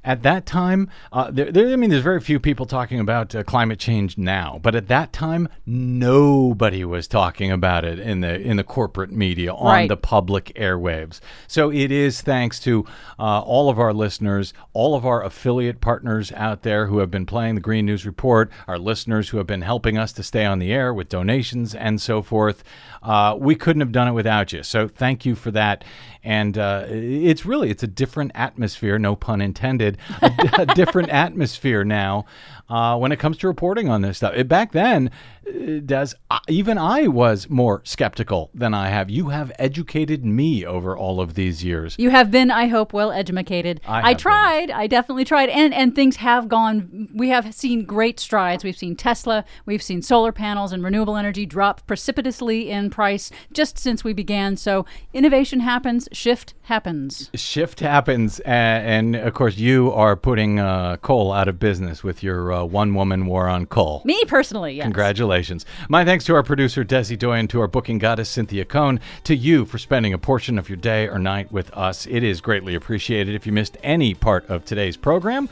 [0.02, 3.42] At that time, uh, there, there, I mean, there's very few people talking about uh,
[3.42, 8.56] climate change now, but at that time, nobody was talking about it in the in
[8.56, 9.88] the corporate media on Right.
[9.88, 11.20] the public airwaves.
[11.46, 12.84] So it is thanks to
[13.18, 17.26] uh, all of our listeners, all of our affiliate partners out there who have been
[17.26, 20.58] playing the Green News Report, our listeners who have been helping us to stay on
[20.58, 22.64] the air with donations and so forth.
[23.02, 24.62] Uh, we couldn't have done it without you.
[24.62, 25.84] So thank you for that.
[26.22, 29.89] And uh, it's really it's a different atmosphere, no pun intended,
[30.22, 32.26] a, a different atmosphere now
[32.70, 34.34] uh, when it comes to reporting on this stuff.
[34.46, 35.10] Back then,
[35.46, 39.10] uh, even I was more skeptical than I have.
[39.10, 41.96] You have educated me over all of these years.
[41.98, 43.80] You have been, I hope, well educated.
[43.86, 44.70] I I, tried.
[44.70, 47.08] I definitely tried, and and things have gone.
[47.14, 48.62] We have seen great strides.
[48.62, 49.44] We've seen Tesla.
[49.66, 54.56] We've seen solar panels and renewable energy drop precipitously in price just since we began.
[54.56, 56.08] So innovation happens.
[56.12, 57.30] Shift happens.
[57.34, 62.22] Shift happens, and, and of course, you are putting uh, coal out of business with
[62.22, 64.02] your uh, one woman war on coal.
[64.04, 64.84] Me personally, yes.
[64.84, 65.64] Congratulations.
[65.88, 69.64] My thanks to our producer, Desi Doyen, to our booking goddess, Cynthia Cohn, to you
[69.64, 72.06] for spending a portion of your day or night with us.
[72.06, 73.34] It is greatly appreciated.
[73.34, 75.48] If you missed any part of today's program,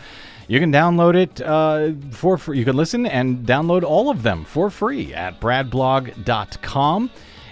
[0.49, 2.59] you can download it uh, for free.
[2.59, 7.11] You can listen and download all of them for free at bradblog.com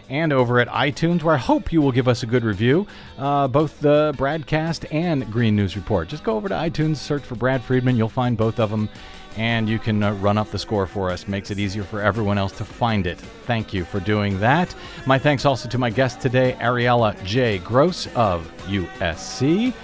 [0.09, 2.87] and over at iTunes, where I hope you will give us a good review,
[3.19, 6.09] uh, both the BradCast and Green News Report.
[6.09, 7.97] Just go over to iTunes, search for Brad Friedman.
[7.97, 8.89] You'll find both of them,
[9.37, 11.27] and you can uh, run up the score for us.
[11.29, 13.19] Makes it easier for everyone else to find it.
[13.19, 14.75] Thank you for doing that.
[15.07, 17.59] My thanks also to my guest today, Ariela J.
[17.59, 19.75] Gross of USC.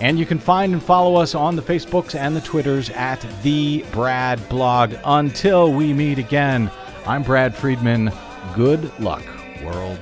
[0.00, 3.84] And you can find and follow us on the Facebooks and the Twitters at The
[3.92, 4.94] Brad Blog.
[5.04, 6.72] Until we meet again,
[7.06, 8.10] I'm Brad Friedman.
[8.54, 9.22] Good luck,
[9.64, 9.98] world.